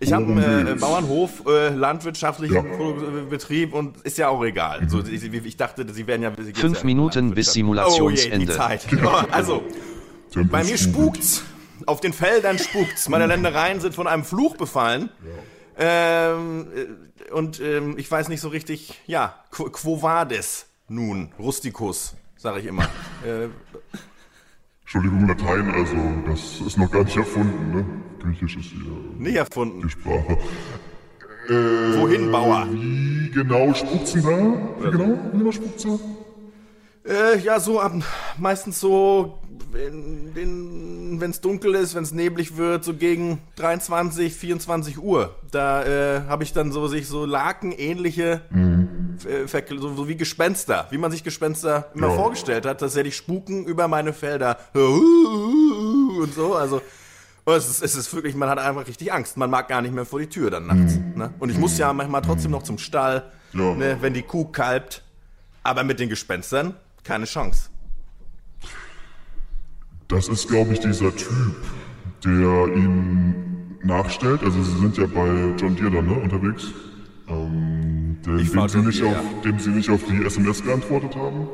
ich 0.00 0.12
hab 0.12 0.20
Worum 0.22 0.38
einen 0.38 0.66
äh? 0.68 0.74
Bauernhof, 0.74 1.42
äh, 1.46 1.70
landwirtschaftlichen 1.70 2.54
Ja. 2.54 2.62
Pro- 2.62 2.94
Betrieb 3.28 3.74
und 3.74 3.96
ist 4.02 4.16
ja 4.16 4.28
auch 4.28 4.44
egal. 4.44 4.88
So, 4.88 5.00
ich, 5.04 5.24
ich 5.24 5.56
dachte, 5.56 5.84
Sie 5.92 6.06
wären 6.06 6.22
ja... 6.22 6.30
Sie 6.40 6.52
Fünf 6.54 6.78
ja 6.80 6.84
Minuten 6.84 7.34
bis 7.34 7.48
Oh 7.48 7.50
je, 7.50 7.54
Simulationsende. 7.54 8.38
die 8.46 8.52
Zeit. 8.52 8.86
Also, 9.32 9.64
Tempo 10.32 10.52
bei 10.52 10.62
mir 10.62 10.78
spukt's. 10.78 11.42
Auf 11.86 12.00
den 12.00 12.12
Feldern 12.12 12.58
spukt's. 12.60 13.08
Meine 13.08 13.26
Ländereien 13.26 13.80
sind 13.80 13.94
von 13.94 14.06
einem 14.06 14.24
Fluch 14.24 14.56
befallen. 14.56 15.10
Ähm, 15.76 16.66
äh, 16.74 17.32
und 17.32 17.60
ähm, 17.60 17.96
ich 17.98 18.08
weiß 18.10 18.28
nicht 18.28 18.40
so 18.40 18.48
richtig, 18.48 19.00
ja, 19.06 19.34
quo, 19.50 19.64
quo 19.64 20.00
vadis 20.02 20.66
nun? 20.88 21.32
Rusticus, 21.38 22.14
sage 22.36 22.60
ich 22.60 22.66
immer. 22.66 22.84
äh, 23.24 23.48
Entschuldigung, 24.90 25.28
Latein, 25.28 25.70
also, 25.70 25.96
das 26.26 26.62
ist 26.66 26.78
noch 26.78 26.90
gar 26.90 27.04
nicht 27.04 27.14
erfunden, 27.14 27.76
ne? 27.76 27.84
Griechisch 28.22 28.56
ist 28.56 28.70
hier 28.70 28.80
nicht 29.18 29.36
erfunden. 29.36 29.82
die 29.82 29.90
Sprache. 29.90 30.38
Wohin, 31.46 32.32
Bauer? 32.32 32.66
Wie 32.72 33.30
genau 33.30 33.74
spukt's 33.74 34.14
da? 34.14 34.20
Wie 34.20 34.90
genau? 34.90 35.18
Wie 35.32 35.38
genau 35.40 35.52
spukt's 35.52 35.82
da? 35.84 35.98
Äh, 37.06 37.38
ja, 37.40 37.60
so 37.60 37.80
ab, 37.80 37.92
meistens 38.38 38.80
so, 38.80 39.38
wenn 39.72 41.20
es 41.20 41.40
dunkel 41.42 41.74
ist, 41.74 41.94
wenn 41.94 42.04
es 42.04 42.12
neblig 42.14 42.56
wird, 42.56 42.82
so 42.82 42.94
gegen 42.94 43.40
23, 43.56 44.34
24 44.34 45.02
Uhr. 45.02 45.34
Da 45.50 45.84
äh, 45.84 46.20
habe 46.28 46.44
ich 46.44 46.54
dann 46.54 46.72
so 46.72 46.86
sich 46.88 47.06
so 47.08 47.26
Lakenähnliche, 47.26 48.40
äh, 48.52 48.56
Ver- 48.56 48.87
so, 49.22 49.94
so 49.94 50.08
wie 50.08 50.16
Gespenster, 50.16 50.86
wie 50.90 50.98
man 50.98 51.10
sich 51.10 51.24
Gespenster 51.24 51.90
immer 51.94 52.08
Ja. 52.08 52.14
vorgestellt 52.14 52.66
hat, 52.66 52.82
dass 52.82 52.94
ja 52.94 53.02
die 53.02 53.12
spuken 53.12 53.64
über 53.66 53.88
meine 53.88 54.12
Felder 54.12 54.58
und 54.74 56.32
so. 56.34 56.54
Also 56.54 56.80
und 57.44 57.54
es 57.54 57.66
ist, 57.68 57.82
es 57.82 57.94
ist 57.94 58.12
wirklich, 58.14 58.34
man 58.34 58.50
hat 58.50 58.58
einfach 58.58 58.86
richtig 58.86 59.10
Angst. 59.12 59.38
Man 59.38 59.48
mag 59.48 59.68
gar 59.68 59.80
nicht 59.80 59.94
mehr 59.94 60.04
vor 60.04 60.18
die 60.20 60.26
Tür 60.28 60.50
dann 60.50 60.66
nachts. 60.66 60.98
Ne? 61.14 61.32
Und 61.38 61.48
ich 61.50 61.56
muss 61.56 61.78
ja 61.78 61.90
manchmal 61.94 62.20
trotzdem 62.20 62.50
noch 62.50 62.62
zum 62.62 62.76
Stall, 62.76 63.32
Ja. 63.54 63.74
ne, 63.74 63.96
wenn 64.02 64.12
die 64.12 64.20
Kuh 64.22 64.44
kalbt. 64.44 65.02
Aber 65.62 65.82
mit 65.82 65.98
den 65.98 66.10
Gespenstern 66.10 66.74
keine 67.04 67.24
Chance. 67.24 67.70
Das 70.08 70.28
ist, 70.28 70.48
glaube 70.48 70.72
ich, 70.74 70.80
dieser 70.80 71.14
Typ, 71.14 71.56
der 72.24 72.66
ihn 72.74 73.78
nachstellt. 73.82 74.42
Also, 74.42 74.62
Sie 74.62 74.78
sind 74.80 74.96
ja 74.96 75.06
bei 75.06 75.54
John 75.58 75.76
Deere 75.76 75.90
dann, 75.90 76.06
ne, 76.06 76.14
unterwegs. 76.14 76.64
Ähm, 77.28 77.77
der, 78.28 78.36
Ich 78.38 78.52
dem, 78.52 78.68
Sie 78.68 78.78
nicht 78.78 79.02
auf, 79.02 79.16
dem 79.44 79.58
Sie 79.58 79.70
nicht 79.70 79.90
auf 79.90 80.00
die 80.04 80.24
SMS 80.24 80.62
geantwortet 80.62 81.16
haben. 81.16 81.48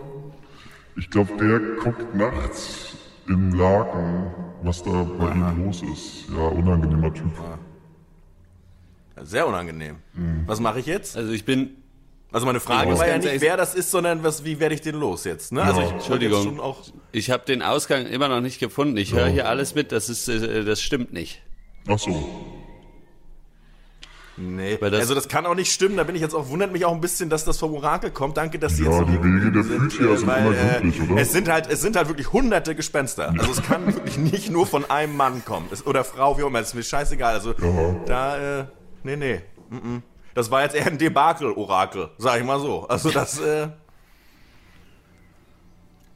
Ich 0.96 1.10
glaube, 1.10 1.32
der 1.38 1.60
guckt 1.82 2.14
nachts 2.14 2.96
im 3.28 3.54
Laken, 3.54 4.26
was 4.62 4.82
da 4.82 5.02
bei 5.02 5.32
ihm 5.32 5.64
los 5.64 5.82
ist. 5.82 6.26
Ja, 6.30 6.46
unangenehmer 6.46 7.12
Typ. 7.12 7.32
Sehr 9.22 9.46
unangenehm. 9.46 9.96
Was 10.46 10.60
mache 10.60 10.80
ich 10.80 10.86
jetzt? 10.86 11.16
Also 11.16 11.32
ich 11.32 11.44
bin, 11.44 11.70
Also 12.32 12.46
meine 12.46 12.60
Frage 12.60 12.98
war 12.98 13.06
ja 13.08 13.18
nicht, 13.18 13.40
wer 13.40 13.56
das 13.56 13.74
ist, 13.74 13.90
sondern 13.90 14.22
was, 14.24 14.44
wie 14.44 14.58
werde 14.60 14.74
ich 14.74 14.80
den 14.80 14.96
los 14.96 15.24
jetzt? 15.24 15.52
Ne? 15.52 15.60
Ja. 15.60 15.66
Also 15.66 15.80
ich, 15.82 15.90
Entschuldigung, 15.92 16.60
ich 17.12 17.30
habe 17.30 17.44
den 17.44 17.62
Ausgang 17.62 18.06
immer 18.06 18.28
noch 18.28 18.40
nicht 18.40 18.58
gefunden. 18.58 18.96
Ich 18.96 19.10
ja. 19.10 19.18
höre 19.18 19.28
hier 19.28 19.48
alles 19.48 19.74
mit, 19.74 19.92
das, 19.92 20.08
ist, 20.08 20.28
äh, 20.28 20.64
das 20.64 20.82
stimmt 20.82 21.12
nicht. 21.12 21.42
Ach 21.86 21.98
so. 21.98 22.63
Nee, 24.36 24.78
das 24.78 24.92
also 24.92 25.14
das 25.14 25.28
kann 25.28 25.46
auch 25.46 25.54
nicht 25.54 25.72
stimmen. 25.72 25.96
Da 25.96 26.04
bin 26.04 26.16
ich 26.16 26.20
jetzt 26.20 26.34
auch, 26.34 26.48
wundert 26.48 26.72
mich 26.72 26.84
auch 26.84 26.92
ein 26.92 27.00
bisschen, 27.00 27.30
dass 27.30 27.44
das 27.44 27.58
vom 27.58 27.72
Orakel 27.74 28.10
kommt. 28.10 28.36
Danke, 28.36 28.58
dass 28.58 28.76
Sie 28.76 28.84
ja, 28.84 28.90
jetzt 28.90 28.98
so 28.98 29.04
die 29.04 29.22
Wege 29.22 29.52
der 29.52 29.62
Physik 29.64 29.92
sind 29.92 30.26
weil, 30.26 30.46
immer 30.46 30.52
glücklich, 30.52 30.98
äh, 30.98 31.12
oder? 31.12 31.22
Es 31.22 31.32
sind 31.32 31.48
halt, 31.48 31.70
es 31.70 31.80
sind 31.80 31.96
halt 31.96 32.08
wirklich 32.08 32.32
hunderte 32.32 32.74
Gespenster. 32.74 33.32
Also 33.38 33.52
es 33.52 33.62
kann 33.62 33.86
wirklich 33.86 34.18
nicht 34.18 34.50
nur 34.50 34.66
von 34.66 34.90
einem 34.90 35.16
Mann 35.16 35.44
kommen. 35.44 35.66
Es, 35.70 35.86
oder 35.86 36.02
Frau, 36.02 36.36
wie 36.36 36.42
auch 36.42 36.48
immer. 36.48 36.58
Das 36.58 36.68
ist 36.68 36.74
mir 36.74 36.82
scheißegal. 36.82 37.34
Also 37.34 37.50
ja. 37.52 37.96
da, 38.06 38.60
äh, 38.60 38.64
nee, 39.04 39.16
nee. 39.16 39.40
Mm 39.70 39.76
-mm. 39.76 40.02
Das 40.34 40.50
war 40.50 40.62
jetzt 40.62 40.74
eher 40.74 40.86
ein 40.86 40.98
Debakel-Orakel, 40.98 42.10
sag 42.18 42.40
ich 42.40 42.44
mal 42.44 42.58
so. 42.58 42.88
Also 42.88 43.10
das, 43.10 43.38
äh. 43.40 43.68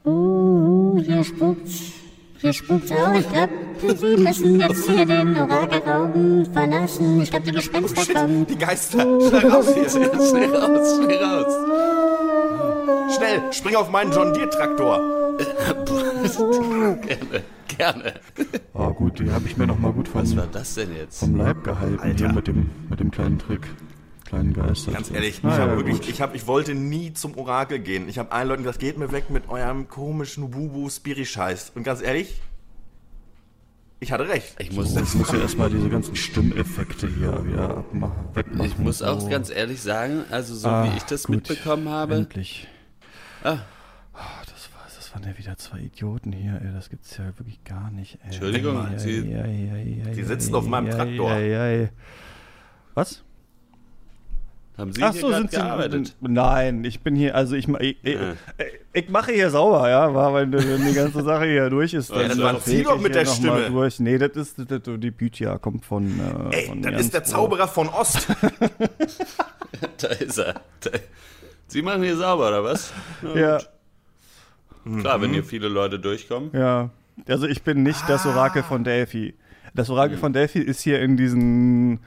Uh, 0.05 1.01
hier 1.01 1.23
spukt's. 1.23 1.98
Hier 2.41 2.53
spukt's 2.53 2.91
auch. 2.91 3.13
Ich 3.13 3.29
glaube, 3.29 3.53
Sie 3.97 4.17
müssen 4.17 4.59
jetzt 4.59 4.89
hier 4.89 5.05
den 5.05 5.37
Orakelraum 5.37 6.45
verlassen. 6.53 7.21
Ich 7.21 7.31
glaube, 7.31 7.45
die 7.45 7.51
Gespenster 7.51 8.01
oh, 8.01 8.13
kommen. 8.13 8.47
Die 8.47 8.57
Geister. 8.57 8.99
Schnell 8.99 9.47
raus 9.49 9.73
hier. 9.73 9.89
Schnell 9.89 10.55
raus, 10.55 10.95
schnell 10.95 11.23
raus. 11.23 11.53
Schnell, 13.15 13.41
spring 13.51 13.75
auf 13.75 13.89
meinen 13.89 14.11
John 14.11 14.33
Deere-Traktor. 14.33 15.37
gerne, 17.01 17.43
gerne. 17.67 18.13
Oh, 18.73 18.89
gut, 18.91 19.19
die 19.19 19.31
habe 19.31 19.45
ich 19.45 19.57
mir 19.57 19.67
noch 19.67 19.79
mal 19.79 19.91
gut 19.91 20.07
vom, 20.07 20.21
Was 20.21 20.35
war 20.37 20.47
das 20.47 20.75
denn 20.75 20.95
jetzt? 20.95 21.19
vom 21.19 21.35
Leib 21.35 21.63
gehalten 21.63 21.99
Alter. 21.99 22.25
hier 22.25 22.33
mit 22.33 22.47
dem, 22.47 22.69
mit 22.89 22.99
dem 22.99 23.11
kleinen 23.11 23.39
Trick 23.39 23.67
kleinen 24.29 24.53
Geister. 24.53 24.91
Ganz 24.91 25.11
ehrlich, 25.11 25.41
ah, 25.43 25.51
ich, 25.51 25.57
ja, 25.57 25.75
wirklich, 25.75 26.09
ich, 26.09 26.21
hab, 26.21 26.35
ich 26.35 26.47
wollte 26.47 26.75
nie 26.75 27.13
zum 27.13 27.37
Orakel 27.37 27.79
gehen. 27.79 28.07
Ich 28.07 28.19
habe 28.19 28.31
allen 28.31 28.47
Leuten 28.47 28.63
gesagt, 28.63 28.79
geht 28.79 28.97
mir 28.97 29.11
weg 29.11 29.29
mit 29.29 29.49
eurem 29.49 29.87
komischen 29.87 30.51
Bubu-Spiri-Scheiß. 30.51 31.71
Und 31.75 31.83
ganz 31.83 32.01
ehrlich, 32.01 32.39
ich 33.99 34.11
hatte 34.11 34.29
recht. 34.29 34.55
Ich 34.59 34.71
muss, 34.71 34.93
so, 34.93 35.01
ich 35.01 35.13
muss 35.15 35.31
ja 35.31 35.39
erstmal 35.39 35.69
diese 35.69 35.89
ganzen 35.89 36.15
Stimmeffekte 36.15 37.07
hier 37.07 37.45
wieder 37.45 37.77
abmachen, 37.77 38.35
wegmachen. 38.35 38.65
Ich 38.65 38.77
muss 38.77 39.01
auch 39.01 39.19
so. 39.19 39.29
ganz 39.29 39.49
ehrlich 39.49 39.81
sagen, 39.81 40.23
also 40.29 40.55
so 40.55 40.69
ah, 40.69 40.85
wie 40.85 40.97
ich 40.97 41.03
das 41.03 41.23
gut, 41.23 41.35
mitbekommen 41.35 41.89
habe. 41.89 42.15
Endlich. 42.15 42.67
Ah. 43.43 43.57
Oh, 44.13 44.19
das, 44.45 44.69
war, 44.73 44.85
das 44.95 45.13
waren 45.13 45.23
ja 45.23 45.37
wieder 45.37 45.57
zwei 45.57 45.79
Idioten 45.79 46.31
hier, 46.31 46.61
ey. 46.61 46.71
Das 46.73 46.89
gibt's 46.89 47.17
ja 47.17 47.25
wirklich 47.37 47.63
gar 47.63 47.89
nicht, 47.91 48.19
ey. 48.21 48.27
Entschuldigung, 48.27 48.87
Sie, 48.97 49.21
Sie 50.13 50.23
sitzen 50.23 50.55
auf 50.55 50.67
meinem 50.67 50.91
Traktor. 50.91 51.31
Was? 52.93 53.23
Haben 54.77 54.93
Sie 54.93 55.03
Ach 55.03 55.11
hier 55.11 55.21
so, 55.21 55.33
sind 55.33 55.51
gearbeitet? 55.51 56.07
Sie, 56.07 56.13
nein, 56.21 56.83
ich 56.85 57.01
bin 57.01 57.15
hier, 57.15 57.35
also 57.35 57.55
ich, 57.55 57.67
ich, 57.67 57.97
ich, 58.01 58.17
ich, 58.93 59.09
mache 59.09 59.33
hier 59.33 59.49
sauber, 59.49 59.89
ja, 59.89 60.13
weil 60.13 60.49
wenn 60.51 60.85
die 60.85 60.93
ganze 60.93 61.21
Sache 61.21 61.45
hier 61.45 61.69
durch 61.69 61.93
ist, 61.93 62.11
dann, 62.11 62.29
dann 62.29 62.55
ja, 62.55 62.59
zieh 62.59 62.83
doch 62.83 62.99
mit 62.99 63.13
der 63.13 63.25
Stimme. 63.25 63.69
Durch. 63.69 63.99
Nee, 63.99 64.17
das 64.17 64.31
ist, 64.37 64.71
das, 64.71 64.81
die 64.85 65.11
Bütia 65.11 65.57
kommt 65.57 65.83
von. 65.83 66.19
Äh, 66.51 66.55
Ey, 66.55 66.67
von 66.67 66.81
das 66.81 67.01
ist 67.01 67.13
der 67.13 67.25
Zauberer 67.25 67.67
von 67.67 67.89
Ost. 67.89 68.27
da 69.97 70.07
ist 70.07 70.37
er. 70.37 70.61
Da. 70.79 70.91
Sie 71.67 71.81
machen 71.81 72.01
hier 72.01 72.15
sauber, 72.15 72.47
oder 72.47 72.63
was? 72.63 72.93
Na, 73.21 73.35
ja. 73.35 73.59
Klar, 74.99 75.17
mhm. 75.17 75.21
wenn 75.21 75.33
hier 75.33 75.43
viele 75.43 75.67
Leute 75.67 75.99
durchkommen. 75.99 76.51
Ja. 76.53 76.89
Also 77.27 77.47
ich 77.47 77.63
bin 77.63 77.83
nicht 77.83 78.03
ah. 78.03 78.07
das 78.07 78.25
Orakel 78.25 78.63
von 78.63 78.83
Delphi. 78.83 79.35
Das 79.73 79.89
Orakel 79.89 80.15
mhm. 80.15 80.21
von 80.21 80.33
Delphi 80.33 80.59
ist 80.59 80.81
hier 80.81 80.99
in 81.01 81.17
diesen 81.17 81.99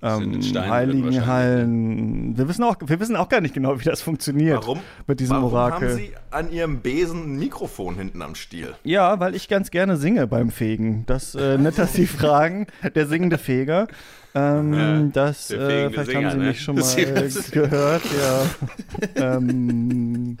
ähm, 0.00 0.40
heiligen 0.54 1.26
Hallen. 1.26 2.38
Wir 2.38 2.48
wissen, 2.48 2.62
auch, 2.62 2.76
wir 2.84 3.00
wissen 3.00 3.16
auch 3.16 3.28
gar 3.28 3.40
nicht 3.40 3.54
genau, 3.54 3.80
wie 3.80 3.84
das 3.84 4.00
funktioniert. 4.00 4.62
Warum? 4.62 4.80
Mit 5.06 5.18
diesem 5.18 5.36
Warum 5.36 5.52
Orakel. 5.52 5.88
haben 5.88 5.96
Sie 5.96 6.12
an 6.30 6.52
Ihrem 6.52 6.80
Besen 6.80 7.34
ein 7.34 7.38
Mikrofon 7.38 7.96
hinten 7.96 8.22
am 8.22 8.34
Stiel? 8.34 8.74
Ja, 8.84 9.18
weil 9.18 9.34
ich 9.34 9.48
ganz 9.48 9.70
gerne 9.70 9.96
singe 9.96 10.26
beim 10.26 10.50
Fegen. 10.50 11.04
Das 11.06 11.34
äh, 11.34 11.58
nett, 11.58 11.78
dass 11.78 11.94
Sie 11.94 12.06
fragen. 12.06 12.66
Der 12.94 13.06
singende 13.06 13.38
Feger. 13.38 13.88
Ähm, 14.34 14.74
ja, 14.74 15.00
das, 15.12 15.50
äh, 15.50 15.90
vielleicht 15.90 16.10
Singer, 16.10 16.30
haben 16.30 16.32
Sie 16.32 16.38
ne? 16.38 16.48
mich 16.48 16.60
schon 16.60 16.76
mal 16.78 17.30
gehört. 17.50 18.02
Ja. 19.16 19.36
ähm, 19.36 20.38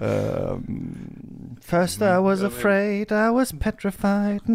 Um, 0.00 1.58
first 1.60 2.00
I 2.02 2.18
was 2.18 2.42
afraid, 2.42 3.12
I 3.12 3.30
was 3.30 3.52
petrified. 3.52 4.40
Oh, 4.48 4.54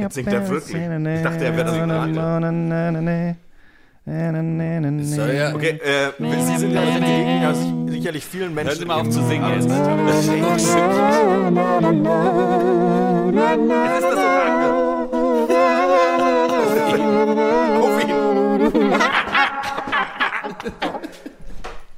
jetzt 0.00 0.14
singt 0.14 0.32
er 0.32 0.48
wirklich. 0.48 0.76
Ich 0.76 1.22
dachte, 1.22 1.44
er 1.44 1.56
wäre 1.56 1.64
das 1.64 1.76
ja. 5.32 5.54
Okay, 5.54 5.78
äh, 5.78 6.10
Sie 6.18 6.56
sind 6.56 6.72
ja, 6.72 6.82
ja 6.82 7.54
sicherlich 7.86 8.24
vielen 8.24 8.54
Menschen. 8.54 8.70
Hören 8.70 8.78
Sie 8.78 8.84
mal 8.84 9.00
auf 9.00 9.10
zu 9.10 9.22
singen 9.24 9.48
jetzt. 9.54 9.66
Ist 9.66 9.78
das 14.02 14.18
Orakel. 14.18 14.72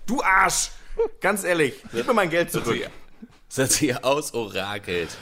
Du 0.06 0.22
Arsch! 0.22 0.73
Ganz 1.20 1.44
ehrlich, 1.44 1.74
gib 1.92 2.06
mir 2.06 2.14
mein 2.14 2.30
Geld 2.30 2.50
zurück. 2.50 2.88
Setz 3.48 3.76
hier 3.76 4.04
aus, 4.04 4.34
orakelt. 4.34 5.16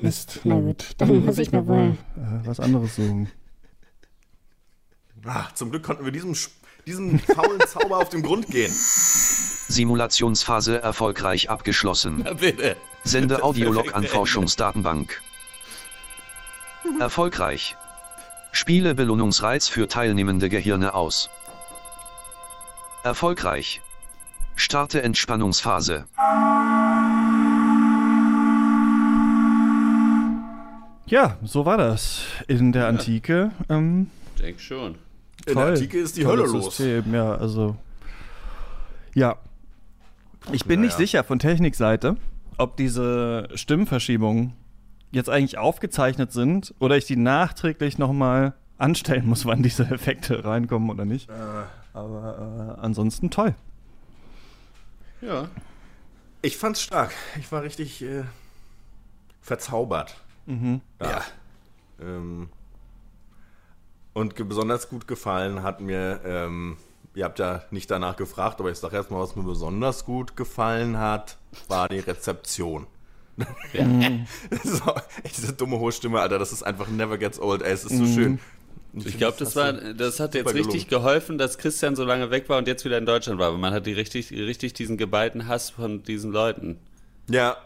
Mist. 0.00 0.40
Na 0.44 0.58
gut, 0.58 0.90
dann 0.98 1.24
muss 1.24 1.38
ich 1.38 1.52
mir 1.52 1.66
wohl 1.66 1.96
äh, 2.16 2.46
was 2.46 2.60
anderes 2.60 2.96
suchen. 2.96 3.30
Ach, 5.24 5.52
zum 5.52 5.70
Glück 5.70 5.84
konnten 5.84 6.04
wir 6.04 6.12
diesem, 6.12 6.34
diesem 6.86 7.18
faulen 7.20 7.60
Zauber 7.68 7.98
auf 7.98 8.08
den 8.08 8.22
Grund 8.22 8.48
gehen. 8.48 8.72
Simulationsphase 8.72 10.82
erfolgreich 10.82 11.50
abgeschlossen. 11.50 12.22
Na 12.24 12.32
bitte. 12.32 12.76
Sende 13.04 13.42
Audiolog 13.42 13.94
an 13.94 14.04
Forschungsdatenbank. 14.04 15.20
Erfolgreich. 16.98 17.76
Spiele 18.50 18.94
Belohnungsreiz 18.94 19.68
für 19.68 19.88
teilnehmende 19.88 20.48
Gehirne 20.48 20.94
aus. 20.94 21.30
Erfolgreich. 23.04 23.80
Starte 24.54 25.02
Entspannungsphase. 25.02 26.04
Ja, 31.06 31.36
so 31.42 31.66
war 31.66 31.76
das 31.76 32.24
in 32.48 32.72
der 32.72 32.86
Antike. 32.86 33.50
Ähm, 33.68 34.08
Denk 34.38 34.60
schon. 34.60 34.94
In 35.46 35.56
der 35.56 35.66
Antike 35.66 35.98
ist 35.98 36.16
die 36.16 36.26
Hölle 36.26 36.44
los. 36.46 36.76
System, 36.76 37.14
ja, 37.14 37.34
also. 37.34 37.76
Ja. 39.14 39.36
Ich 40.52 40.64
bin 40.64 40.80
naja. 40.80 40.86
nicht 40.86 40.96
sicher 40.96 41.22
von 41.22 41.38
Technikseite, 41.38 42.16
ob 42.56 42.76
diese 42.76 43.48
Stimmverschiebungen 43.54 44.54
jetzt 45.10 45.28
eigentlich 45.28 45.58
aufgezeichnet 45.58 46.32
sind 46.32 46.74
oder 46.78 46.96
ich 46.96 47.04
die 47.04 47.16
nachträglich 47.16 47.98
nochmal 47.98 48.54
anstellen 48.78 49.26
muss, 49.26 49.44
wann 49.44 49.62
diese 49.62 49.84
Effekte 49.90 50.44
reinkommen 50.44 50.90
oder 50.90 51.04
nicht. 51.04 51.28
Äh. 51.28 51.32
Aber 51.94 52.76
äh, 52.78 52.80
ansonsten 52.80 53.30
toll. 53.30 53.54
Ja. 55.22 55.48
Ich 56.42 56.58
fand's 56.58 56.82
stark. 56.82 57.12
Ich 57.38 57.50
war 57.52 57.62
richtig 57.62 58.02
äh, 58.02 58.24
verzaubert. 59.40 60.16
Mhm. 60.46 60.80
Ja. 61.00 61.22
Ähm, 62.00 62.48
und 64.12 64.34
besonders 64.34 64.88
gut 64.88 65.06
gefallen 65.06 65.62
hat 65.62 65.80
mir, 65.80 66.20
ähm, 66.24 66.76
ihr 67.14 67.24
habt 67.24 67.38
ja 67.38 67.62
nicht 67.70 67.90
danach 67.90 68.16
gefragt, 68.16 68.60
aber 68.60 68.70
ich 68.70 68.78
sage 68.78 68.96
erstmal, 68.96 69.22
was 69.22 69.36
mir 69.36 69.44
besonders 69.44 70.04
gut 70.04 70.36
gefallen 70.36 70.98
hat, 70.98 71.38
war 71.68 71.88
die 71.88 72.00
Rezeption. 72.00 72.86
Ja. 73.72 73.84
Mhm. 73.84 74.26
so, 74.62 74.92
diese 75.24 75.54
dumme 75.54 75.78
hohe 75.78 75.92
Stimme, 75.92 76.20
Alter, 76.20 76.38
das 76.38 76.52
ist 76.52 76.62
einfach 76.62 76.88
never 76.88 77.16
gets 77.16 77.40
old, 77.40 77.62
ey, 77.62 77.72
es 77.72 77.84
ist 77.84 77.96
so 77.96 78.04
mhm. 78.04 78.14
schön. 78.14 78.40
Ich, 78.94 79.06
ich 79.06 79.18
glaube, 79.18 79.36
das 79.38 79.56
war, 79.56 79.72
das 79.72 80.20
hat 80.20 80.34
jetzt 80.34 80.54
richtig 80.54 80.88
gelungen. 80.88 81.06
geholfen, 81.06 81.38
dass 81.38 81.56
Christian 81.56 81.96
so 81.96 82.04
lange 82.04 82.30
weg 82.30 82.48
war 82.48 82.58
und 82.58 82.68
jetzt 82.68 82.84
wieder 82.84 82.98
in 82.98 83.06
Deutschland 83.06 83.38
war. 83.38 83.48
Aber 83.48 83.58
man 83.58 83.72
hat 83.72 83.86
die 83.86 83.92
richtig, 83.92 84.30
richtig 84.32 84.74
diesen 84.74 84.98
geballten 84.98 85.48
Hass 85.48 85.70
von 85.70 86.02
diesen 86.02 86.30
Leuten. 86.30 86.78
Ja. 87.30 87.56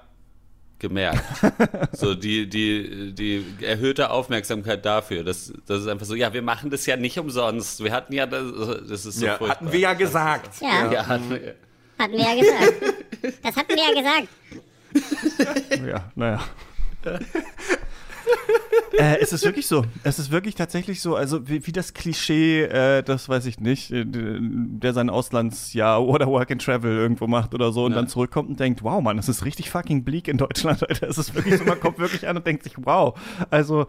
Gemerkt. 0.78 1.24
so 1.92 2.14
die, 2.14 2.48
die, 2.48 3.12
die 3.12 3.44
erhöhte 3.62 4.10
Aufmerksamkeit 4.10 4.84
dafür. 4.84 5.24
Das, 5.24 5.52
das 5.66 5.80
ist 5.80 5.88
einfach 5.88 6.06
so, 6.06 6.14
ja, 6.14 6.32
wir 6.32 6.42
machen 6.42 6.70
das 6.70 6.86
ja 6.86 6.96
nicht 6.96 7.18
umsonst. 7.18 7.82
Wir 7.82 7.92
hatten 7.92 8.12
ja, 8.12 8.26
das, 8.26 8.44
das 8.86 9.06
ist 9.06 9.18
so 9.18 9.26
ja, 9.26 9.40
Hatten 9.40 9.72
wir 9.72 9.80
ja 9.80 9.94
gesagt. 9.94 10.60
Ja, 10.60 10.92
ja 10.92 11.06
hatten, 11.06 11.30
wir, 11.30 11.54
hatten 11.98 12.12
wir 12.12 12.20
ja 12.20 12.34
gesagt. 12.34 12.74
Das 13.42 13.56
hatten 13.56 13.74
wir 13.74 13.82
ja 13.82 14.00
gesagt. 14.00 14.28
ja, 15.86 16.12
naja. 16.14 16.44
äh, 18.98 19.18
es 19.20 19.32
ist 19.32 19.44
wirklich 19.44 19.66
so. 19.66 19.84
Es 20.02 20.18
ist 20.18 20.30
wirklich 20.30 20.54
tatsächlich 20.54 21.00
so. 21.00 21.16
Also 21.16 21.48
wie, 21.48 21.66
wie 21.66 21.72
das 21.72 21.94
Klischee, 21.94 22.62
äh, 22.62 23.02
das 23.02 23.28
weiß 23.28 23.46
ich 23.46 23.60
nicht, 23.60 23.90
äh, 23.90 24.04
der 24.06 24.92
sein 24.92 25.10
Auslandsjahr 25.10 26.02
oder 26.04 26.26
Work 26.26 26.50
and 26.50 26.62
Travel 26.62 26.92
irgendwo 26.92 27.26
macht 27.26 27.54
oder 27.54 27.72
so 27.72 27.84
und 27.84 27.92
ja. 27.92 27.96
dann 27.96 28.08
zurückkommt 28.08 28.48
und 28.48 28.60
denkt, 28.60 28.82
wow, 28.82 29.00
Mann, 29.02 29.18
es 29.18 29.28
ist 29.28 29.44
richtig 29.44 29.70
fucking 29.70 30.04
bleak 30.04 30.28
in 30.28 30.38
Deutschland. 30.38 30.82
Alter. 30.88 31.08
Es 31.08 31.18
ist 31.18 31.34
wirklich 31.34 31.58
so, 31.58 31.64
man 31.64 31.80
kommt 31.80 31.98
wirklich 31.98 32.28
an 32.28 32.36
und 32.36 32.46
denkt 32.46 32.62
sich, 32.64 32.74
wow. 32.78 33.18
Also 33.50 33.86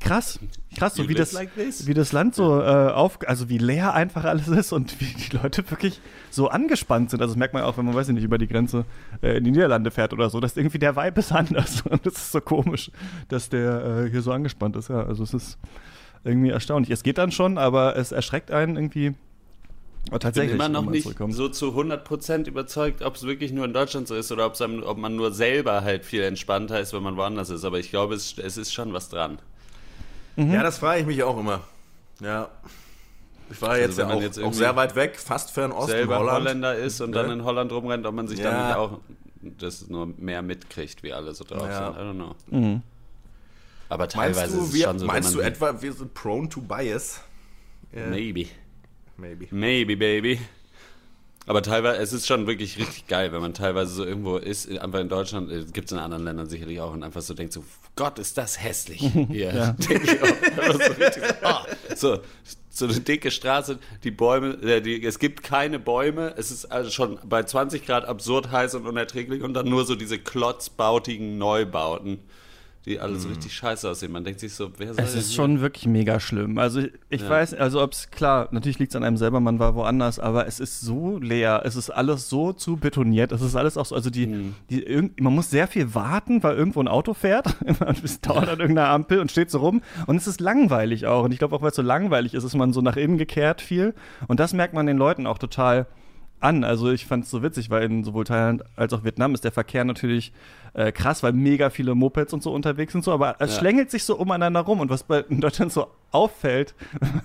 Krass, 0.00 0.38
krass, 0.76 0.94
so 0.96 1.08
wie 1.08 1.14
das, 1.14 1.32
like 1.32 1.50
wie 1.56 1.94
das 1.94 2.12
Land 2.12 2.34
so 2.34 2.60
äh, 2.60 2.90
auf, 2.90 3.18
also 3.26 3.48
wie 3.48 3.56
leer 3.56 3.94
einfach 3.94 4.24
alles 4.24 4.46
ist 4.48 4.72
und 4.72 5.00
wie 5.00 5.06
die 5.06 5.34
Leute 5.34 5.68
wirklich 5.70 6.00
so 6.30 6.48
angespannt 6.48 7.10
sind. 7.10 7.22
Also 7.22 7.32
das 7.32 7.38
merkt 7.38 7.54
man 7.54 7.62
auch, 7.62 7.78
wenn 7.78 7.86
man, 7.86 7.94
weiß 7.94 8.08
ich 8.08 8.14
nicht, 8.14 8.24
über 8.24 8.36
die 8.36 8.48
Grenze 8.48 8.84
äh, 9.22 9.38
in 9.38 9.44
die 9.44 9.50
Niederlande 9.50 9.90
fährt 9.90 10.12
oder 10.12 10.28
so, 10.28 10.40
dass 10.40 10.56
irgendwie 10.58 10.78
der 10.78 10.94
Vibe 10.94 11.20
ist 11.20 11.32
anders. 11.32 11.82
Und 11.88 12.04
das 12.04 12.14
ist 12.14 12.32
so 12.32 12.40
komisch, 12.42 12.90
dass 13.28 13.48
der 13.48 14.04
äh, 14.04 14.10
hier 14.10 14.20
so 14.20 14.30
angespannt 14.30 14.76
ist. 14.76 14.88
Ja, 14.90 15.04
also 15.04 15.22
es 15.22 15.32
ist 15.32 15.58
irgendwie 16.22 16.50
erstaunlich. 16.50 16.90
Es 16.90 17.02
geht 17.02 17.16
dann 17.16 17.32
schon, 17.32 17.56
aber 17.56 17.96
es 17.96 18.12
erschreckt 18.12 18.50
einen 18.50 18.76
irgendwie 18.76 19.14
aber 20.10 20.20
tatsächlich, 20.20 20.52
ich 20.52 20.58
bin 20.58 20.66
immer 20.66 20.82
noch 20.82 20.90
nicht 20.90 21.08
so 21.30 21.48
zu 21.48 21.66
100% 21.66 22.48
überzeugt, 22.48 23.02
ob 23.02 23.16
es 23.16 23.24
wirklich 23.24 23.52
nur 23.52 23.66
in 23.66 23.74
Deutschland 23.74 24.08
so 24.08 24.14
ist 24.14 24.32
oder 24.32 24.46
ob 24.46 24.96
man 24.96 25.16
nur 25.16 25.32
selber 25.32 25.82
halt 25.82 26.04
viel 26.04 26.22
entspannter 26.22 26.80
ist, 26.80 26.94
wenn 26.94 27.02
man 27.02 27.16
woanders 27.16 27.50
ist. 27.50 27.64
Aber 27.64 27.78
ich 27.78 27.90
glaube, 27.90 28.14
es, 28.14 28.38
es 28.38 28.56
ist 28.56 28.72
schon 28.72 28.92
was 28.94 29.10
dran. 29.10 29.38
Mhm. 30.38 30.52
Ja, 30.52 30.62
das 30.62 30.78
frage 30.78 31.00
ich 31.00 31.06
mich 31.06 31.22
auch 31.24 31.36
immer. 31.36 31.62
Ja. 32.20 32.48
Ich 33.50 33.60
war 33.60 33.70
also 33.70 33.82
jetzt 33.82 33.98
ja 33.98 34.08
auch, 34.08 34.22
jetzt 34.22 34.38
auch, 34.38 34.52
sehr 34.52 34.76
weit 34.76 34.94
weg, 34.94 35.18
fast 35.18 35.50
Fernost 35.50 35.88
selber 35.88 36.18
Holland. 36.18 36.38
Holländer 36.38 36.76
ist 36.76 37.00
und 37.00 37.14
ja. 37.14 37.22
dann 37.22 37.32
in 37.32 37.44
Holland 37.44 37.72
rumrennt, 37.72 38.06
ob 38.06 38.14
man 38.14 38.28
sich 38.28 38.38
ja. 38.38 38.50
dann 38.50 38.68
nicht 38.68 38.76
auch 38.76 39.00
das 39.42 39.88
nur 39.88 40.06
mehr 40.06 40.42
mitkriegt, 40.42 41.02
wie 41.02 41.12
alle 41.12 41.34
so 41.34 41.44
drauf 41.44 41.66
ja. 41.66 41.92
sind. 41.92 41.96
I 41.96 42.00
don't 42.00 42.14
know. 42.14 42.34
Mhm. 42.46 42.82
Aber 43.88 44.06
teilweise 44.06 44.56
du, 44.56 44.62
ist 44.62 44.68
es 44.68 44.74
wir, 44.74 44.84
schon 44.84 44.98
so. 45.00 45.06
Meinst 45.06 45.34
du 45.34 45.40
etwa, 45.40 45.82
wir 45.82 45.92
sind 45.92 46.14
prone 46.14 46.48
to 46.48 46.60
bias? 46.60 47.20
Maybe. 47.90 48.46
Maybe. 49.16 49.48
Maybe, 49.50 49.96
baby. 49.96 50.38
Aber 51.48 51.62
teilweise, 51.62 51.98
es 51.98 52.12
ist 52.12 52.26
schon 52.26 52.46
wirklich 52.46 52.78
richtig 52.78 53.06
geil, 53.06 53.32
wenn 53.32 53.40
man 53.40 53.54
teilweise 53.54 53.94
so 53.94 54.04
irgendwo 54.04 54.36
ist, 54.36 54.70
einfach 54.78 55.00
in 55.00 55.08
Deutschland, 55.08 55.50
äh, 55.50 55.64
gibt 55.72 55.86
es 55.86 55.92
in 55.92 55.98
anderen 55.98 56.24
Ländern 56.24 56.46
sicherlich 56.46 56.78
auch, 56.78 56.92
und 56.92 57.02
einfach 57.02 57.22
so 57.22 57.32
denkt 57.32 57.54
so, 57.54 57.64
Gott, 57.96 58.18
ist 58.18 58.36
das 58.36 58.62
hässlich 58.62 59.00
hier. 59.00 59.52
ja. 59.54 59.72
Denke 59.88 60.12
ich 60.12 61.42
auch. 61.42 61.66
so, 61.96 62.14
oh, 62.14 62.18
so, 62.18 62.18
so 62.68 62.84
eine 62.84 63.00
dicke 63.00 63.30
Straße, 63.30 63.78
die 64.04 64.10
Bäume, 64.10 64.58
äh, 64.62 64.82
die, 64.82 65.02
es 65.02 65.18
gibt 65.18 65.42
keine 65.42 65.78
Bäume, 65.78 66.34
es 66.36 66.50
ist 66.50 66.66
also 66.66 66.90
schon 66.90 67.18
bei 67.24 67.42
20 67.42 67.86
Grad 67.86 68.04
absurd 68.04 68.52
heiß 68.52 68.74
und 68.74 68.86
unerträglich 68.86 69.42
und 69.42 69.54
dann 69.54 69.70
nur 69.70 69.86
so 69.86 69.94
diese 69.94 70.18
klotzbautigen 70.18 71.38
Neubauten 71.38 72.20
die 72.86 73.00
alle 73.00 73.16
so 73.16 73.28
mhm. 73.28 73.34
richtig 73.34 73.54
scheiße 73.54 73.88
aussehen. 73.88 74.12
Man 74.12 74.24
denkt 74.24 74.40
sich 74.40 74.54
so, 74.54 74.70
wer 74.78 74.94
soll 74.94 75.04
Es 75.04 75.14
ist 75.14 75.34
schon 75.34 75.60
wirklich 75.60 75.86
mega 75.86 76.20
schlimm. 76.20 76.58
Also 76.58 76.82
ich 77.10 77.22
ja. 77.22 77.28
weiß, 77.28 77.54
also 77.54 77.82
ob 77.82 77.92
es, 77.92 78.10
klar, 78.10 78.48
natürlich 78.50 78.78
liegt 78.78 78.92
es 78.92 78.96
an 78.96 79.04
einem 79.04 79.16
selber, 79.16 79.40
man 79.40 79.58
war 79.58 79.74
woanders, 79.74 80.18
aber 80.18 80.46
es 80.46 80.60
ist 80.60 80.80
so 80.80 81.18
leer, 81.18 81.62
es 81.64 81.76
ist 81.76 81.90
alles 81.90 82.28
so 82.28 82.52
zu 82.52 82.76
betoniert, 82.76 83.32
es 83.32 83.42
ist 83.42 83.56
alles 83.56 83.76
auch 83.76 83.86
so, 83.86 83.94
also 83.94 84.10
die, 84.10 84.26
mhm. 84.26 84.54
die 84.70 85.10
man 85.20 85.34
muss 85.34 85.50
sehr 85.50 85.68
viel 85.68 85.94
warten, 85.94 86.42
weil 86.42 86.56
irgendwo 86.56 86.80
ein 86.80 86.88
Auto 86.88 87.14
fährt, 87.14 87.56
es 88.02 88.20
dauert 88.20 88.48
an 88.48 88.60
irgendeiner 88.60 88.90
Ampel 88.90 89.20
und 89.20 89.30
steht 89.30 89.50
so 89.50 89.58
rum 89.58 89.82
und 90.06 90.16
es 90.16 90.26
ist 90.26 90.40
langweilig 90.40 91.06
auch. 91.06 91.24
Und 91.24 91.32
ich 91.32 91.38
glaube 91.38 91.54
auch, 91.56 91.62
weil 91.62 91.70
es 91.70 91.76
so 91.76 91.82
langweilig 91.82 92.34
ist, 92.34 92.44
ist 92.44 92.54
man 92.54 92.72
so 92.72 92.80
nach 92.80 92.96
innen 92.96 93.18
gekehrt 93.18 93.60
viel 93.60 93.94
und 94.28 94.40
das 94.40 94.52
merkt 94.52 94.74
man 94.74 94.86
den 94.86 94.96
Leuten 94.96 95.26
auch 95.26 95.38
total 95.38 95.86
an. 96.40 96.64
Also 96.64 96.90
ich 96.90 97.06
fand 97.06 97.24
es 97.24 97.30
so 97.30 97.42
witzig, 97.42 97.70
weil 97.70 97.82
in 97.84 98.04
sowohl 98.04 98.24
Thailand 98.24 98.64
als 98.76 98.92
auch 98.92 99.04
Vietnam 99.04 99.34
ist 99.34 99.44
der 99.44 99.52
Verkehr 99.52 99.84
natürlich 99.84 100.32
äh, 100.74 100.92
krass, 100.92 101.22
weil 101.22 101.32
mega 101.32 101.70
viele 101.70 101.94
Mopeds 101.94 102.32
und 102.32 102.42
so 102.42 102.52
unterwegs 102.52 102.92
sind 102.92 103.04
so, 103.04 103.12
aber 103.12 103.36
es 103.38 103.54
ja. 103.54 103.60
schlängelt 103.60 103.90
sich 103.90 104.04
so 104.04 104.16
umeinander 104.16 104.60
rum 104.60 104.80
und 104.80 104.90
was 104.90 105.02
bei 105.02 105.20
in 105.28 105.40
Deutschland 105.40 105.72
so 105.72 105.88
auffällt, 106.10 106.74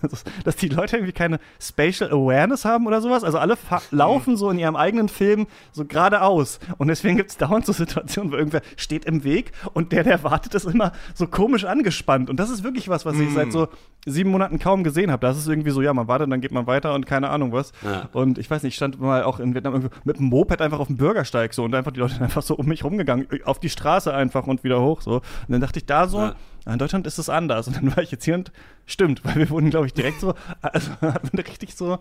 dass 0.43 0.55
die 0.55 0.67
Leute 0.67 0.97
irgendwie 0.97 1.13
keine 1.13 1.39
Spatial 1.59 2.11
Awareness 2.11 2.65
haben 2.65 2.85
oder 2.85 3.01
sowas. 3.01 3.23
Also 3.23 3.37
alle 3.37 3.57
laufen 3.91 4.35
so 4.35 4.49
in 4.49 4.59
ihrem 4.59 4.75
eigenen 4.75 5.07
Film 5.07 5.47
so 5.71 5.85
geradeaus. 5.85 6.59
Und 6.77 6.89
deswegen 6.89 7.17
gibt 7.17 7.31
es 7.31 7.37
dauernd 7.37 7.65
so 7.65 7.71
Situationen, 7.83 8.31
wo 8.31 8.35
irgendwer 8.35 8.61
steht 8.75 9.05
im 9.05 9.23
Weg 9.23 9.51
und 9.73 9.91
der, 9.91 10.03
der 10.03 10.23
wartet, 10.23 10.53
ist 10.53 10.65
immer 10.65 10.91
so 11.13 11.27
komisch 11.27 11.65
angespannt. 11.65 12.29
Und 12.29 12.39
das 12.39 12.49
ist 12.49 12.63
wirklich 12.63 12.89
was, 12.89 13.05
was 13.05 13.17
ich 13.17 13.29
mm. 13.29 13.35
seit 13.35 13.51
so 13.51 13.69
sieben 14.05 14.31
Monaten 14.31 14.59
kaum 14.59 14.83
gesehen 14.83 15.11
habe. 15.11 15.25
Das 15.25 15.37
ist 15.37 15.47
irgendwie 15.47 15.71
so, 15.71 15.81
ja, 15.81 15.93
man 15.93 16.07
wartet, 16.07 16.29
dann 16.29 16.41
geht 16.41 16.51
man 16.51 16.67
weiter 16.67 16.93
und 16.93 17.05
keine 17.05 17.29
Ahnung 17.29 17.53
was. 17.53 17.71
Ja. 17.83 18.09
Und 18.11 18.37
ich 18.37 18.49
weiß 18.49 18.63
nicht, 18.63 18.73
ich 18.73 18.75
stand 18.75 18.99
mal 18.99 19.23
auch 19.23 19.39
in 19.39 19.53
Vietnam 19.53 19.89
mit 20.03 20.17
einem 20.17 20.27
Moped 20.27 20.61
einfach 20.61 20.79
auf 20.79 20.87
dem 20.87 20.97
Bürgersteig 20.97 21.53
so 21.53 21.63
und 21.63 21.73
einfach 21.73 21.91
die 21.91 22.01
Leute 22.01 22.19
einfach 22.21 22.41
so 22.41 22.55
um 22.55 22.65
mich 22.65 22.83
rumgegangen 22.83 23.27
auf 23.45 23.59
die 23.59 23.69
Straße 23.69 24.13
einfach 24.13 24.47
und 24.47 24.63
wieder 24.63 24.81
hoch 24.81 25.01
so. 25.01 25.15
Und 25.15 25.23
dann 25.49 25.61
dachte 25.61 25.79
ich 25.79 25.85
da 25.85 26.07
so, 26.07 26.19
ja. 26.19 26.35
in 26.65 26.79
Deutschland 26.79 27.07
ist 27.07 27.17
es 27.17 27.29
anders. 27.29 27.67
Und 27.67 27.77
dann 27.77 27.95
war 27.95 28.03
ich 28.03 28.11
jetzt 28.11 28.25
hier 28.25 28.35
und 28.35 28.51
stimmt, 28.85 29.23
weil 29.25 29.35
wir 29.35 29.49
wurden, 29.49 29.69
glaube 29.69 29.87
ich, 29.87 29.93
direkt 29.93 30.19
so, 30.19 30.33
also 30.61 30.91
hat 31.01 31.33
man 31.33 31.43
richtig 31.43 31.75
so 31.75 31.99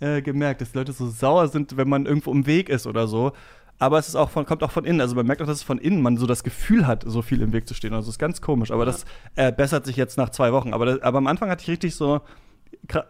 äh, 0.00 0.22
gemerkt, 0.22 0.60
dass 0.60 0.72
die 0.72 0.78
Leute 0.78 0.92
so 0.92 1.08
sauer 1.08 1.48
sind, 1.48 1.76
wenn 1.76 1.88
man 1.88 2.06
irgendwo 2.06 2.32
im 2.32 2.46
Weg 2.46 2.68
ist 2.68 2.86
oder 2.86 3.06
so. 3.06 3.32
Aber 3.78 3.98
es 3.98 4.08
ist 4.08 4.16
auch 4.16 4.30
von, 4.30 4.46
kommt 4.46 4.62
auch 4.62 4.70
von 4.70 4.84
innen. 4.84 5.00
Also 5.00 5.14
man 5.14 5.26
merkt 5.26 5.42
auch, 5.42 5.46
dass 5.46 5.58
es 5.58 5.62
von 5.62 5.78
innen 5.78 6.00
man 6.00 6.16
so 6.16 6.26
das 6.26 6.42
Gefühl 6.42 6.86
hat, 6.86 7.04
so 7.06 7.20
viel 7.20 7.42
im 7.42 7.52
Weg 7.52 7.68
zu 7.68 7.74
stehen. 7.74 7.92
Also 7.92 8.08
es 8.08 8.14
ist 8.14 8.18
ganz 8.18 8.40
komisch. 8.40 8.70
Aber 8.70 8.84
ja. 8.84 8.92
das 8.92 9.04
äh, 9.34 9.52
bessert 9.52 9.84
sich 9.84 9.96
jetzt 9.96 10.16
nach 10.16 10.30
zwei 10.30 10.52
Wochen. 10.52 10.72
Aber, 10.72 10.86
das, 10.86 11.02
aber 11.02 11.18
am 11.18 11.26
Anfang 11.26 11.50
hatte 11.50 11.62
ich 11.62 11.68
richtig 11.68 11.94
so, 11.94 12.22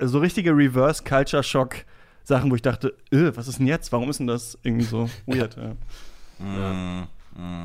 so 0.00 0.18
richtige 0.18 0.56
Reverse-Culture-Shock. 0.56 1.84
Sachen, 2.26 2.50
wo 2.50 2.56
ich 2.56 2.62
dachte, 2.62 2.92
äh, 3.12 3.30
was 3.36 3.46
ist 3.46 3.60
denn 3.60 3.68
jetzt? 3.68 3.92
Warum 3.92 4.10
ist 4.10 4.18
denn 4.18 4.26
das 4.26 4.58
irgendwie 4.62 4.84
so 4.84 5.08
weird? 5.26 5.56
Ja. 6.38 6.44
Ja. 6.44 7.08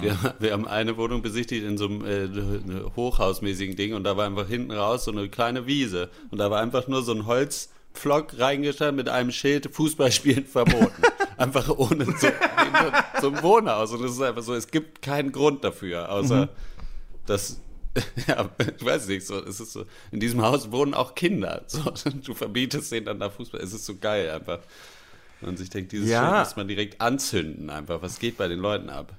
Wir, 0.02 0.18
wir, 0.40 0.52
haben 0.52 0.68
eine 0.68 0.98
Wohnung 0.98 1.22
besichtigt 1.22 1.64
in 1.64 1.78
so 1.78 1.86
einem 1.86 2.06
äh, 2.06 2.96
hochhausmäßigen 2.96 3.78
Ding 3.78 3.94
und 3.94 4.04
da 4.04 4.18
war 4.18 4.26
einfach 4.26 4.48
hinten 4.48 4.72
raus 4.72 5.06
so 5.06 5.12
eine 5.12 5.30
kleine 5.30 5.66
Wiese 5.66 6.10
und 6.30 6.40
da 6.40 6.52
war 6.52 6.62
einfach 6.62 6.88
nur 6.88 7.04
so 7.04 7.14
ein 7.14 7.26
Holzpflock 7.26 8.38
reingestellt 8.38 8.96
mit 8.96 9.08
einem 9.08 9.32
Schild 9.32 9.74
Fußballspielen 9.74 10.46
verboten. 10.46 11.04
einfach 11.38 11.70
ohne 11.70 12.06
so, 12.06 12.28
so 13.22 13.30
ein 13.30 13.42
Wohnhaus 13.42 13.94
und 13.94 14.04
es 14.04 14.12
ist 14.12 14.22
einfach 14.22 14.44
so, 14.44 14.54
es 14.54 14.68
gibt 14.68 15.02
keinen 15.02 15.32
Grund 15.32 15.64
dafür, 15.64 16.12
außer 16.12 16.46
mhm. 16.46 16.50
dass 17.26 17.62
ja, 18.28 18.50
ich 18.58 18.86
weiß 18.86 19.08
nicht, 19.08 19.26
so, 19.26 19.38
es 19.44 19.60
ist 19.60 19.74
so, 19.74 19.86
in 20.12 20.20
diesem 20.20 20.42
Haus 20.42 20.72
wohnen 20.72 20.94
auch 20.94 21.16
Kinder. 21.16 21.64
So, 21.68 21.94
du 22.24 22.34
verbietest 22.34 22.92
denen 22.92 23.06
dann 23.06 23.20
da 23.20 23.30
Fußball. 23.30 23.60
Es 23.60 23.74
ist 23.74 23.86
so 23.86 23.98
geil 23.98 24.30
einfach. 24.32 24.60
Und 25.42 25.58
sich 25.58 25.70
denkt, 25.70 25.92
dieses 25.92 26.10
ja. 26.10 26.22
Schild 26.22 26.40
muss 26.40 26.56
man 26.56 26.68
direkt 26.68 27.02
anzünden 27.02 27.70
einfach. 27.70 28.02
Was 28.02 28.20
geht 28.20 28.38
bei 28.38 28.48
den 28.48 28.60
Leuten 28.60 28.90
ab? 28.90 29.14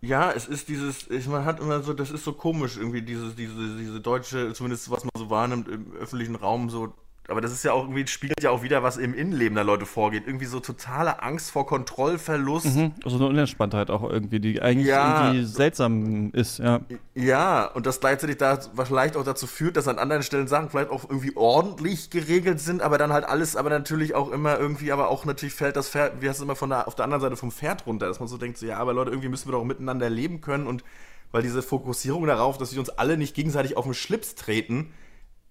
Ja, 0.00 0.30
es 0.32 0.46
ist 0.46 0.68
dieses, 0.68 1.08
ich, 1.10 1.26
man 1.26 1.44
hat 1.44 1.58
immer 1.58 1.82
so, 1.82 1.92
das 1.92 2.10
ist 2.10 2.22
so 2.24 2.32
komisch 2.32 2.76
irgendwie, 2.76 3.02
dieses, 3.02 3.34
diese, 3.34 3.76
diese 3.76 4.00
deutsche, 4.00 4.52
zumindest 4.52 4.90
was 4.90 5.02
man 5.02 5.10
so 5.16 5.28
wahrnimmt 5.28 5.66
im 5.68 5.92
öffentlichen 5.92 6.36
Raum, 6.36 6.70
so 6.70 6.94
aber 7.28 7.42
das 7.42 7.52
ist 7.52 7.62
ja 7.62 7.72
auch 7.72 7.82
irgendwie, 7.82 8.06
spiegelt 8.06 8.42
ja 8.42 8.50
auch 8.50 8.62
wieder, 8.62 8.82
was 8.82 8.96
im 8.96 9.12
Innenleben 9.12 9.54
der 9.54 9.64
Leute 9.64 9.84
vorgeht. 9.84 10.24
Irgendwie 10.26 10.46
so 10.46 10.60
totale 10.60 11.22
Angst 11.22 11.50
vor 11.50 11.66
Kontrollverlust. 11.66 12.74
Mhm. 12.74 12.92
Also 13.04 13.18
eine 13.18 13.26
Unentspanntheit 13.26 13.90
auch 13.90 14.02
irgendwie, 14.02 14.40
die 14.40 14.62
eigentlich 14.62 14.88
ja. 14.88 15.26
irgendwie 15.26 15.44
seltsam 15.44 16.30
ist, 16.32 16.58
ja. 16.58 16.80
Ja, 17.14 17.66
und 17.66 17.84
das 17.84 18.00
gleichzeitig 18.00 18.38
da 18.38 18.58
vielleicht 18.82 19.16
auch 19.16 19.24
dazu 19.24 19.46
führt, 19.46 19.76
dass 19.76 19.88
an 19.88 19.98
anderen 19.98 20.22
Stellen 20.22 20.48
Sachen 20.48 20.70
vielleicht 20.70 20.90
auch 20.90 21.04
irgendwie 21.08 21.36
ordentlich 21.36 22.08
geregelt 22.08 22.60
sind, 22.60 22.80
aber 22.80 22.96
dann 22.96 23.12
halt 23.12 23.26
alles, 23.26 23.56
aber 23.56 23.68
natürlich 23.68 24.14
auch 24.14 24.30
immer 24.30 24.58
irgendwie, 24.58 24.90
aber 24.90 25.08
auch 25.08 25.26
natürlich 25.26 25.54
fällt 25.54 25.76
das 25.76 25.90
Pferd, 25.90 26.22
wie 26.22 26.28
heißt 26.28 26.38
es 26.38 26.42
immer 26.42 26.56
von 26.56 26.70
der, 26.70 26.88
auf 26.88 26.94
der 26.94 27.04
anderen 27.04 27.20
Seite 27.20 27.36
vom 27.36 27.52
Pferd 27.52 27.86
runter, 27.86 28.06
dass 28.06 28.20
man 28.20 28.28
so 28.28 28.38
denkt, 28.38 28.56
so, 28.56 28.64
ja, 28.64 28.78
aber 28.78 28.94
Leute, 28.94 29.10
irgendwie 29.10 29.28
müssen 29.28 29.48
wir 29.48 29.52
doch 29.52 29.64
miteinander 29.64 30.08
leben 30.08 30.40
können 30.40 30.66
und 30.66 30.82
weil 31.30 31.42
diese 31.42 31.60
Fokussierung 31.60 32.26
darauf, 32.26 32.56
dass 32.56 32.72
wir 32.72 32.80
uns 32.80 32.88
alle 32.88 33.18
nicht 33.18 33.34
gegenseitig 33.34 33.76
auf 33.76 33.84
den 33.84 33.92
Schlips 33.92 34.34
treten, 34.34 34.94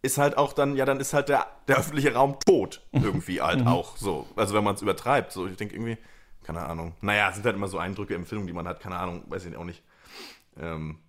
ist 0.02 0.18
halt 0.18 0.38
auch 0.38 0.54
dann, 0.54 0.76
ja, 0.76 0.86
dann 0.86 1.00
ist 1.00 1.14
halt 1.14 1.30
der, 1.30 1.48
der 1.68 1.78
öffentliche 1.78 2.14
Raum 2.14 2.38
tot. 2.46 2.82
Irgendwie 2.92 3.42
halt 3.42 3.62
mhm. 3.62 3.68
auch 3.68 3.98
so. 3.98 4.28
Also 4.36 4.54
wenn 4.54 4.64
man 4.64 4.76
es 4.76 4.82
übertreibt. 4.82 5.32
So, 5.32 5.48
ich 5.48 5.58
denke 5.58 5.76
irgendwie, 5.76 5.98
keine 6.44 6.66
Ahnung. 6.66 6.94
Naja, 7.02 7.30
es 7.30 7.36
sind 7.36 7.46
halt 7.46 7.56
immer 7.56 7.68
so 7.68 7.78
Eindrücke, 7.78 8.16
Empfindungen, 8.16 8.48
die 8.48 8.54
man 8.54 8.68
hat, 8.68 8.80
keine 8.80 8.98
Ahnung, 8.98 9.24
weiß 9.28 9.46
ich 9.46 9.56
auch 9.56 9.66
nicht. 9.66 9.84
Ähm, 10.60 11.00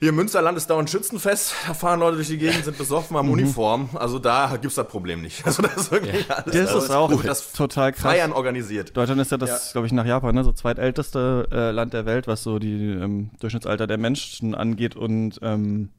hier 0.00 0.10
im 0.10 0.16
Münsterland 0.16 0.56
ist 0.56 0.70
dauernd 0.70 0.88
Schützenfest, 0.88 1.52
da 1.66 1.74
fahren 1.74 2.00
Leute 2.00 2.16
durch 2.16 2.28
die 2.28 2.38
Gegend, 2.38 2.64
sind 2.64 2.78
besoffen, 2.78 3.18
haben 3.18 3.26
mhm. 3.26 3.34
Uniform. 3.34 3.90
Also 3.92 4.18
da 4.18 4.48
gibt 4.52 4.66
es 4.66 4.76
das 4.76 4.88
Problem 4.88 5.20
nicht. 5.20 5.44
Also 5.50 5.62
das 5.62 5.76
ist 5.76 5.90
wirklich 5.92 6.26
ja. 6.26 6.36
alles. 6.36 6.54
Das 6.54 6.84
ist 6.84 6.90
auch 6.90 7.22
das 7.22 7.52
total 7.52 7.92
krass. 7.92 8.02
Feiern 8.12 8.32
organisiert. 8.32 8.96
Deutschland 8.96 9.20
ist 9.20 9.30
ja 9.30 9.36
das, 9.36 9.50
ja. 9.50 9.72
glaube 9.72 9.88
ich, 9.88 9.92
nach 9.92 10.06
Japan, 10.06 10.34
ne, 10.34 10.42
so 10.42 10.52
zweitälteste 10.52 11.48
äh, 11.52 11.70
Land 11.70 11.92
der 11.92 12.06
Welt, 12.06 12.26
was 12.28 12.42
so 12.42 12.58
die 12.58 12.92
ähm, 12.92 13.30
Durchschnittsalter 13.40 13.86
der 13.86 13.98
Menschen 13.98 14.54
angeht. 14.54 14.96
Und 14.96 15.38
ähm, 15.42 15.90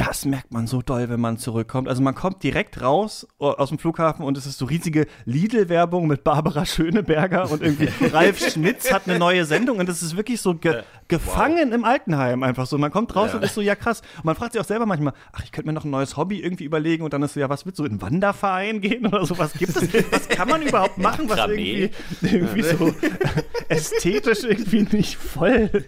das 0.00 0.24
merkt 0.24 0.50
man 0.50 0.66
so 0.66 0.80
doll, 0.80 1.10
wenn 1.10 1.20
man 1.20 1.36
zurückkommt. 1.36 1.86
Also 1.86 2.00
man 2.00 2.14
kommt 2.14 2.42
direkt 2.42 2.80
raus 2.80 3.28
aus 3.38 3.68
dem 3.68 3.78
Flughafen 3.78 4.24
und 4.24 4.38
es 4.38 4.46
ist 4.46 4.56
so 4.56 4.64
riesige 4.64 5.06
Lidl-Werbung 5.26 6.06
mit 6.06 6.24
Barbara 6.24 6.64
Schöneberger 6.64 7.50
und 7.50 7.62
irgendwie 7.62 7.88
Ralf 8.12 8.38
Schmitz 8.38 8.90
hat 8.90 9.06
eine 9.06 9.18
neue 9.18 9.44
Sendung 9.44 9.78
und 9.78 9.90
das 9.90 10.00
ist 10.00 10.16
wirklich 10.16 10.40
so 10.40 10.54
ge 10.54 10.82
gefangen 11.10 11.68
wow. 11.68 11.74
im 11.74 11.84
Altenheim 11.84 12.42
einfach 12.42 12.66
so. 12.66 12.78
Man 12.78 12.90
kommt 12.90 13.14
raus 13.14 13.30
ja. 13.30 13.36
und 13.36 13.44
ist 13.44 13.54
so, 13.54 13.60
ja 13.60 13.74
krass. 13.74 14.00
Und 14.18 14.24
man 14.24 14.36
fragt 14.36 14.52
sich 14.52 14.60
auch 14.60 14.66
selber 14.66 14.86
manchmal, 14.86 15.12
ach, 15.32 15.42
ich 15.44 15.52
könnte 15.52 15.66
mir 15.66 15.74
noch 15.74 15.84
ein 15.84 15.90
neues 15.90 16.16
Hobby 16.16 16.40
irgendwie 16.40 16.64
überlegen 16.64 17.04
und 17.04 17.12
dann 17.12 17.22
ist 17.22 17.34
so, 17.34 17.40
ja, 17.40 17.50
was 17.50 17.66
willst 17.66 17.78
du, 17.78 17.84
in 17.84 17.92
einen 17.92 18.02
Wanderverein 18.02 18.80
gehen 18.80 19.06
oder 19.06 19.26
so? 19.26 19.36
Was 19.36 19.52
gibt 19.52 19.76
es? 19.76 19.90
Was 20.10 20.28
kann 20.28 20.48
man 20.48 20.62
überhaupt 20.62 20.98
machen, 20.98 21.28
was 21.28 21.38
irgendwie, 21.38 21.90
irgendwie 22.22 22.62
so 22.62 22.94
ästhetisch 23.68 24.44
irgendwie 24.44 24.86
nicht 24.96 25.16
voll. 25.16 25.84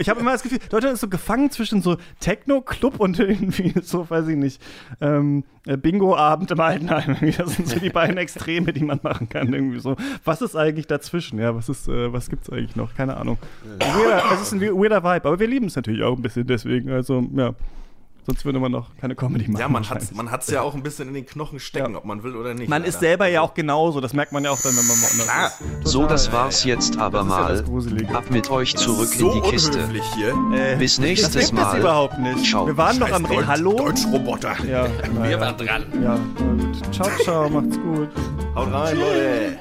Ich 0.00 0.08
habe 0.08 0.20
immer 0.20 0.32
das 0.32 0.42
Gefühl, 0.42 0.58
Deutschland 0.70 0.94
ist 0.94 1.00
so 1.00 1.08
gefangen 1.08 1.50
zwischen 1.50 1.82
so 1.82 1.96
Techno-Club 2.20 3.00
und 3.00 3.18
irgendwie 3.18 3.74
so, 3.82 4.08
weiß 4.08 4.28
ich 4.28 4.36
nicht, 4.36 4.60
ähm, 5.00 5.44
Bingo-Abend 5.76 6.50
im 6.50 6.60
Altenheim. 6.60 7.16
Das 7.38 7.54
sind 7.54 7.68
so 7.68 7.78
die 7.78 7.90
beiden 7.90 8.16
Extreme, 8.16 8.72
die 8.72 8.82
man 8.82 9.00
machen 9.02 9.28
kann. 9.28 9.52
Irgendwie 9.52 9.78
so. 9.78 9.96
Was 10.24 10.40
ist 10.40 10.56
eigentlich 10.56 10.86
dazwischen? 10.86 11.38
Ja, 11.38 11.54
was 11.54 11.68
ist, 11.68 11.88
äh, 11.88 12.12
was 12.12 12.30
gibt's 12.30 12.50
eigentlich 12.50 12.74
noch? 12.74 12.94
Keine 12.94 13.16
Ahnung. 13.16 13.38
Weirder, 13.78 14.27
es 14.34 14.42
ist 14.42 14.52
ein 14.52 14.60
weirder 14.60 15.02
Vibe, 15.02 15.28
aber 15.28 15.38
wir 15.38 15.46
lieben 15.46 15.66
es 15.66 15.76
natürlich 15.76 16.02
auch 16.02 16.16
ein 16.16 16.22
bisschen 16.22 16.46
deswegen. 16.46 16.90
Also, 16.90 17.24
ja. 17.34 17.54
Sonst 18.28 18.44
würde 18.44 18.60
man 18.60 18.70
noch 18.70 18.94
keine 18.98 19.14
Comedy 19.14 19.48
machen. 19.48 19.58
Ja, 19.58 19.68
man 19.68 19.88
hat 19.88 20.02
es 20.02 20.12
man 20.12 20.28
ja 20.50 20.60
auch 20.60 20.74
ein 20.74 20.82
bisschen 20.82 21.08
in 21.08 21.14
den 21.14 21.24
Knochen 21.24 21.58
stecken, 21.58 21.92
ja. 21.92 21.96
ob 21.96 22.04
man 22.04 22.22
will 22.22 22.36
oder 22.36 22.52
nicht. 22.52 22.68
Man 22.68 22.82
leider. 22.82 22.90
ist 22.90 23.00
selber 23.00 23.26
ja 23.26 23.40
auch 23.40 23.54
genauso, 23.54 24.02
das 24.02 24.12
merkt 24.12 24.32
man 24.32 24.44
ja 24.44 24.50
auch 24.50 24.60
dann, 24.60 24.76
wenn 24.76 24.86
man 24.86 25.00
mal 25.00 25.24
Klar. 25.24 25.46
ist. 25.46 25.90
So, 25.90 26.06
das 26.06 26.30
war's 26.30 26.62
jetzt 26.64 26.98
aber 26.98 27.24
mal. 27.24 27.56
Ja 27.56 28.18
Ab 28.18 28.30
mit 28.30 28.50
euch 28.50 28.76
zurück 28.76 29.06
so 29.06 29.32
in 29.32 29.42
die 29.42 29.50
Kiste. 29.50 29.78
Hier. 30.14 30.34
Äh, 30.52 30.76
Bis 30.76 30.98
nächstes 30.98 31.32
das 31.32 31.46
gibt 31.46 31.54
Mal. 31.54 31.70
Das 31.70 31.80
überhaupt 31.80 32.18
nicht. 32.18 32.44
Ciao. 32.44 32.66
Wir 32.66 32.76
waren 32.76 32.98
noch 32.98 33.10
am 33.10 33.26
Deutsch, 33.26 33.46
Hallo. 33.46 33.72
Deutschroboter. 33.72 34.56
Ja, 34.66 34.86
Wir 35.22 35.30
ja. 35.30 35.40
waren 35.40 35.56
dran. 35.56 35.84
Ja, 36.02 36.18
Ciao, 36.92 37.08
ciao, 37.24 37.48
macht's 37.48 37.78
gut. 37.78 38.10
Haut 38.54 38.70
rein, 38.70 38.98
Leute. 38.98 39.58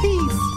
Peace. 0.00 0.55